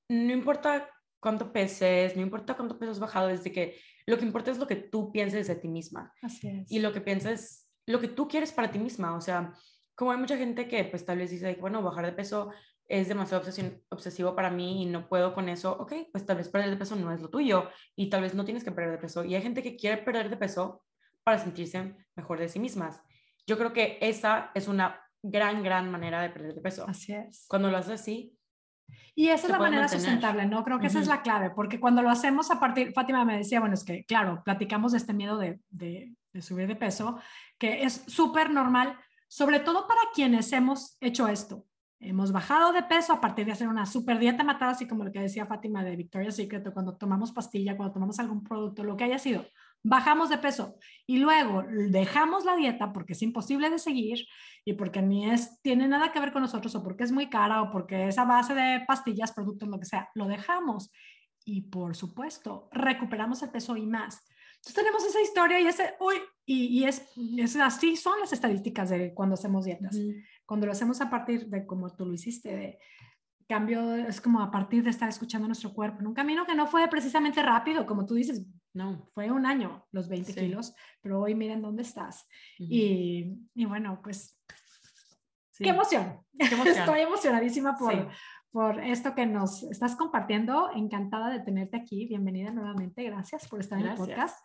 no 0.10 0.32
importa 0.32 0.90
cuánto 1.20 1.52
peses, 1.52 2.16
no 2.16 2.22
importa 2.22 2.56
cuánto 2.56 2.80
peso 2.80 2.92
has 2.94 3.00
bajado, 3.00 3.28
desde 3.28 3.52
que 3.52 3.78
lo 4.06 4.18
que 4.18 4.26
importa 4.26 4.50
es 4.52 4.58
lo 4.60 4.68
que 4.68 4.78
tú 4.78 5.12
pienses 5.12 5.48
de 5.48 5.56
ti 5.56 5.68
misma 5.68 6.14
Así 6.22 6.48
es. 6.48 6.72
y 6.72 6.80
lo 6.80 6.94
que 6.94 7.02
pienses, 7.02 7.70
lo 7.86 8.00
que 8.00 8.08
tú 8.08 8.30
quieres 8.30 8.54
para 8.54 8.72
ti 8.72 8.80
misma. 8.80 9.14
O 9.16 9.20
sea, 9.20 9.52
como 9.94 10.12
hay 10.12 10.18
mucha 10.18 10.38
gente 10.38 10.68
que 10.70 10.86
pues 10.86 11.06
tal 11.06 11.18
vez 11.18 11.32
dice, 11.32 11.58
bueno, 11.60 11.82
bajar 11.84 12.06
de 12.06 12.14
peso 12.14 12.52
es 12.88 13.10
demasiado 13.10 13.44
obsesión- 13.44 13.82
obsesivo 13.90 14.36
para 14.36 14.50
mí 14.50 14.84
y 14.84 14.86
no 14.86 15.10
puedo 15.10 15.34
con 15.34 15.50
eso, 15.50 15.74
ok, 15.74 15.94
pues 16.14 16.26
tal 16.26 16.38
vez 16.38 16.48
perder 16.48 16.70
de 16.70 16.78
peso 16.78 16.96
no 16.96 17.12
es 17.12 17.20
lo 17.22 17.30
tuyo 17.30 17.70
y 17.96 18.10
tal 18.10 18.22
vez 18.22 18.34
no 18.34 18.46
tienes 18.46 18.64
que 18.64 18.72
perder 18.72 18.92
de 18.92 18.98
peso. 19.00 19.26
Y 19.26 19.36
hay 19.36 19.42
gente 19.42 19.64
que 19.64 19.76
quiere 19.76 19.98
perder 20.02 20.30
de 20.30 20.38
peso 20.38 20.82
para 21.24 21.38
sentirse 21.40 21.96
mejor 22.16 22.40
de 22.40 22.50
sí 22.50 22.60
mismas. 22.60 23.02
Yo 23.48 23.58
creo 23.58 23.74
que 23.74 23.98
esa 24.02 24.52
es 24.54 24.68
una 24.68 25.00
gran, 25.22 25.64
gran 25.64 25.90
manera 25.92 26.22
de 26.22 26.30
perder 26.30 26.54
de 26.56 26.62
peso. 26.62 26.86
Así 26.88 27.14
es. 27.14 27.46
Cuando 27.48 27.70
lo 27.72 27.78
haces 27.78 28.02
así, 28.02 28.38
Y 29.16 29.30
esa 29.30 29.48
es 29.48 29.52
la 29.52 29.60
manera 29.60 29.84
mantener. 29.84 30.02
sustentable, 30.02 30.46
¿no? 30.46 30.64
Creo 30.64 30.80
que 30.80 30.88
esa 30.88 31.00
es 31.00 31.08
la 31.08 31.22
clave, 31.22 31.50
porque 31.52 31.80
cuando 31.80 32.02
lo 32.02 32.10
hacemos 32.10 32.52
a 32.52 32.60
partir, 32.60 32.94
Fátima 32.94 33.24
me 33.26 33.38
decía, 33.38 33.60
bueno, 33.60 33.76
es 33.76 33.84
que, 33.84 34.06
claro, 34.06 34.42
platicamos 34.44 34.92
de 34.92 34.98
este 34.98 35.14
miedo 35.14 35.38
de, 35.38 35.60
de- 35.70 36.14
de 36.34 36.42
subir 36.42 36.68
de 36.68 36.76
peso, 36.76 37.20
que 37.60 37.84
es 37.84 38.04
súper 38.08 38.50
normal, 38.50 38.98
sobre 39.28 39.60
todo 39.60 39.88
para 39.88 40.02
quienes 40.16 40.52
hemos 40.52 40.98
hecho 41.00 41.28
esto. 41.28 41.66
Hemos 42.00 42.32
bajado 42.32 42.74
de 42.74 42.84
peso 42.84 43.14
a 43.14 43.22
partir 43.22 43.46
de 43.46 43.52
hacer 43.54 43.68
una 43.68 43.86
super 43.86 44.18
dieta 44.20 44.44
matada, 44.44 44.72
así 44.72 44.88
como 44.88 45.04
lo 45.06 45.12
que 45.12 45.20
decía 45.22 45.46
Fátima 45.46 45.84
de 45.84 45.96
Victoria's 45.96 46.36
Secret, 46.36 46.66
o 46.68 46.74
cuando 46.74 46.98
tomamos 46.98 47.32
pastilla, 47.32 47.78
cuando 47.78 47.94
tomamos 47.94 48.20
algún 48.20 48.44
producto, 48.44 48.84
lo 48.84 48.98
que 48.98 49.04
haya 49.06 49.20
sido. 49.20 49.46
Bajamos 49.84 50.30
de 50.30 50.38
peso 50.38 50.78
y 51.06 51.18
luego 51.18 51.64
dejamos 51.90 52.46
la 52.46 52.56
dieta 52.56 52.94
porque 52.94 53.14
es 53.14 53.22
imposible 53.22 53.70
de 53.70 53.80
seguir 53.80 54.26
y 54.64 54.74
porque 54.74 55.02
ni 55.02 55.30
es, 55.30 55.62
tiene 55.62 55.88
nada 55.88 56.12
que 56.12 56.20
ver 56.20 56.32
con 56.32 56.42
nosotros 56.42 56.74
o 56.76 56.84
porque 56.84 57.04
es 57.04 57.12
muy 57.12 57.30
cara 57.30 57.62
o 57.62 57.72
porque 57.72 58.08
es 58.08 58.18
a 58.18 58.24
base 58.24 58.54
de 58.54 58.84
pastillas, 58.88 59.34
productos, 59.34 59.68
lo 59.68 59.80
que 59.80 59.86
sea, 59.86 60.10
lo 60.16 60.28
dejamos 60.28 60.92
y 61.46 61.62
por 61.64 61.96
supuesto 61.96 62.70
recuperamos 62.72 63.44
el 63.44 63.52
peso 63.52 63.76
y 63.76 63.86
más. 63.86 64.26
Entonces 64.56 64.76
tenemos 64.76 65.04
esa 65.06 65.22
historia 65.22 65.60
y 65.60 65.68
ese, 65.68 65.96
uy, 66.00 66.16
y, 66.46 66.80
y 66.80 66.86
es, 66.86 67.06
es 67.38 67.56
así 67.58 67.98
son 67.98 68.20
las 68.22 68.32
estadísticas 68.32 68.90
de 68.90 69.14
cuando 69.14 69.34
hacemos 69.34 69.66
dietas. 69.66 69.98
Cuando 70.46 70.66
lo 70.66 70.72
hacemos 70.72 71.02
a 71.02 71.10
partir 71.10 71.48
de 71.48 71.66
como 71.66 71.90
tú 71.94 72.06
lo 72.06 72.14
hiciste, 72.14 72.56
de 72.56 72.80
cambio, 73.48 73.96
es 73.96 74.22
como 74.22 74.42
a 74.42 74.52
partir 74.52 74.84
de 74.84 74.90
estar 74.90 75.10
escuchando 75.10 75.48
nuestro 75.48 75.74
cuerpo, 75.74 76.00
en 76.00 76.08
un 76.08 76.14
camino 76.14 76.46
que 76.46 76.56
no 76.56 76.68
fue 76.68 76.88
precisamente 76.88 77.44
rápido, 77.44 77.86
como 77.86 78.06
tú 78.06 78.16
dices, 78.16 78.46
no. 78.74 79.08
fue 79.14 79.32
un 79.32 79.46
año 79.46 79.86
los 79.92 80.08
20 80.10 80.34
Sí. 80.34 80.40
kilos, 80.40 80.74
pero 81.02 81.22
hoy 81.22 81.36
miren 81.36 81.62
dónde 81.62 81.84
estás. 81.84 82.28
Y, 82.58 83.38
y 83.54 83.66
bueno, 83.66 84.00
pues 84.04 84.38
Sí. 85.52 85.64
qué 85.64 85.70
emoción. 85.70 86.20
Qué 86.38 86.54
emoción. 86.54 86.76
Estoy 86.96 87.02
emocionadísima 87.02 87.76
por, 87.78 87.94
Sí. 87.94 88.00
por 88.52 88.80
esto 88.80 89.14
que 89.14 89.26
nos 89.28 89.64
estás 89.64 89.96
compartiendo. 89.96 90.72
Encantada 90.76 91.30
de 91.30 91.40
tenerte 91.42 91.78
aquí. 91.78 92.08
Bienvenida 92.08 92.52
nuevamente. 92.52 93.04
Gracias 93.04 93.48
por 93.48 93.60
estar 93.60 93.80
en 93.80 93.88
el 93.88 93.96
podcast, 93.96 94.44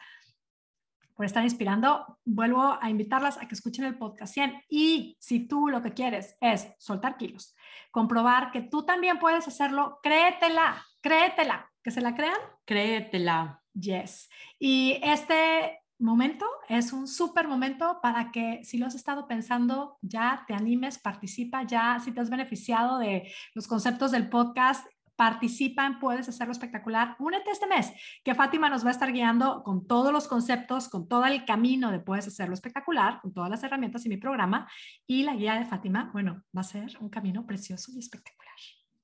por 1.17 1.25
estar 1.25 1.43
inspirando. 1.43 2.19
Vuelvo 2.27 2.79
a 2.81 2.91
invitarlas 2.91 3.38
a 3.38 3.49
que 3.49 3.55
escuchen 3.55 3.87
el 3.87 3.97
podcast 3.97 4.35
100. 4.35 4.62
Y 4.69 5.17
si 5.19 5.49
tú 5.49 5.69
lo 5.69 5.81
que 5.83 5.93
quieres 5.93 6.37
es 6.43 6.69
soltar 6.79 7.17
kilos, 7.17 7.57
comprobar 7.91 8.51
que 8.53 8.61
tú 8.61 8.85
también 8.85 9.19
puedes 9.19 9.49
hacerlo, 9.49 9.99
créetela, 10.03 10.85
créetela. 11.01 11.71
Que 11.83 11.91
se 11.93 12.03
la 12.03 12.14
crean, 12.14 12.37
Créetela. 12.67 13.58
Yes. 13.74 14.28
Y 14.59 14.98
este 15.02 15.81
momento 15.98 16.46
es 16.68 16.92
un 16.92 17.09
súper 17.09 17.48
momento 17.48 17.98
para 18.02 18.31
que 18.31 18.61
si 18.64 18.78
lo 18.78 18.87
has 18.87 18.94
estado 18.94 19.26
pensando, 19.26 19.98
ya 20.00 20.44
te 20.46 20.54
animes, 20.54 20.98
participa, 20.98 21.64
ya 21.64 21.98
si 21.98 22.12
te 22.12 22.20
has 22.20 22.31
beneficiado 22.31 22.98
de 22.98 23.33
los 23.54 23.66
conceptos 23.66 24.12
del 24.12 24.28
podcast, 24.28 24.87
participa 25.16 25.85
en 25.85 25.98
Puedes 25.98 26.28
Hacerlo 26.28 26.52
Espectacular. 26.52 27.16
Únete 27.18 27.50
este 27.50 27.66
mes, 27.66 27.92
que 28.22 28.37
Fátima 28.37 28.70
nos 28.70 28.85
va 28.85 28.90
a 28.90 28.92
estar 28.92 29.12
guiando 29.12 29.64
con 29.64 29.85
todos 29.85 30.12
los 30.12 30.28
conceptos, 30.28 30.88
con 30.88 31.09
todo 31.09 31.26
el 31.26 31.44
camino 31.44 31.90
de 31.90 31.98
Puedes 31.98 32.28
Hacerlo 32.28 32.54
Espectacular, 32.54 33.20
con 33.20 33.35
todas 33.35 33.50
las 33.50 33.64
herramientas 33.64 34.07
y 34.07 34.09
mi 34.09 34.16
programa. 34.16 34.70
Y 35.09 35.24
la 35.24 35.35
guía 35.35 35.54
de 35.59 35.64
Fátima, 35.64 36.11
bueno, 36.12 36.44
va 36.57 36.61
a 36.61 36.64
ser 36.64 36.96
un 37.00 37.09
camino 37.09 37.44
precioso 37.44 37.90
y 37.92 37.98
espectacular. 37.98 38.54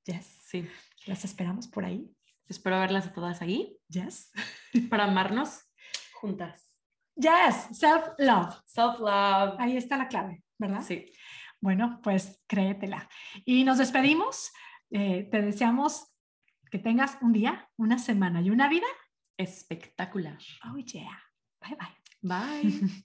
Yes. 0.04 0.38
Sí. 0.46 0.68
Las 1.06 1.24
esperamos 1.24 1.66
por 1.66 1.84
ahí. 1.84 2.08
Espero 2.48 2.78
verlas 2.78 3.06
a 3.06 3.12
todas 3.12 3.40
ahí 3.42 3.76
Yes. 3.88 4.30
para 4.90 5.04
amarnos 5.04 5.62
juntas. 6.14 6.76
Yes. 7.16 7.68
Self-love. 7.78 8.54
Self-love. 8.66 9.56
Ahí 9.58 9.76
está 9.76 9.96
la 9.96 10.08
clave, 10.08 10.42
¿verdad? 10.58 10.82
Sí. 10.82 11.06
Bueno, 11.60 12.00
pues 12.02 12.40
créetela. 12.46 13.08
Y 13.44 13.64
nos 13.64 13.78
despedimos. 13.78 14.52
Eh, 14.90 15.28
te 15.30 15.40
deseamos 15.42 16.12
que 16.70 16.78
tengas 16.78 17.16
un 17.22 17.32
día, 17.32 17.70
una 17.76 17.98
semana 17.98 18.40
y 18.42 18.50
una 18.50 18.68
vida. 18.68 18.86
Espectacular. 19.38 20.38
Oh, 20.66 20.76
yeah. 20.78 21.22
Bye 21.60 21.76
bye. 21.76 21.94
Bye. 22.22 22.80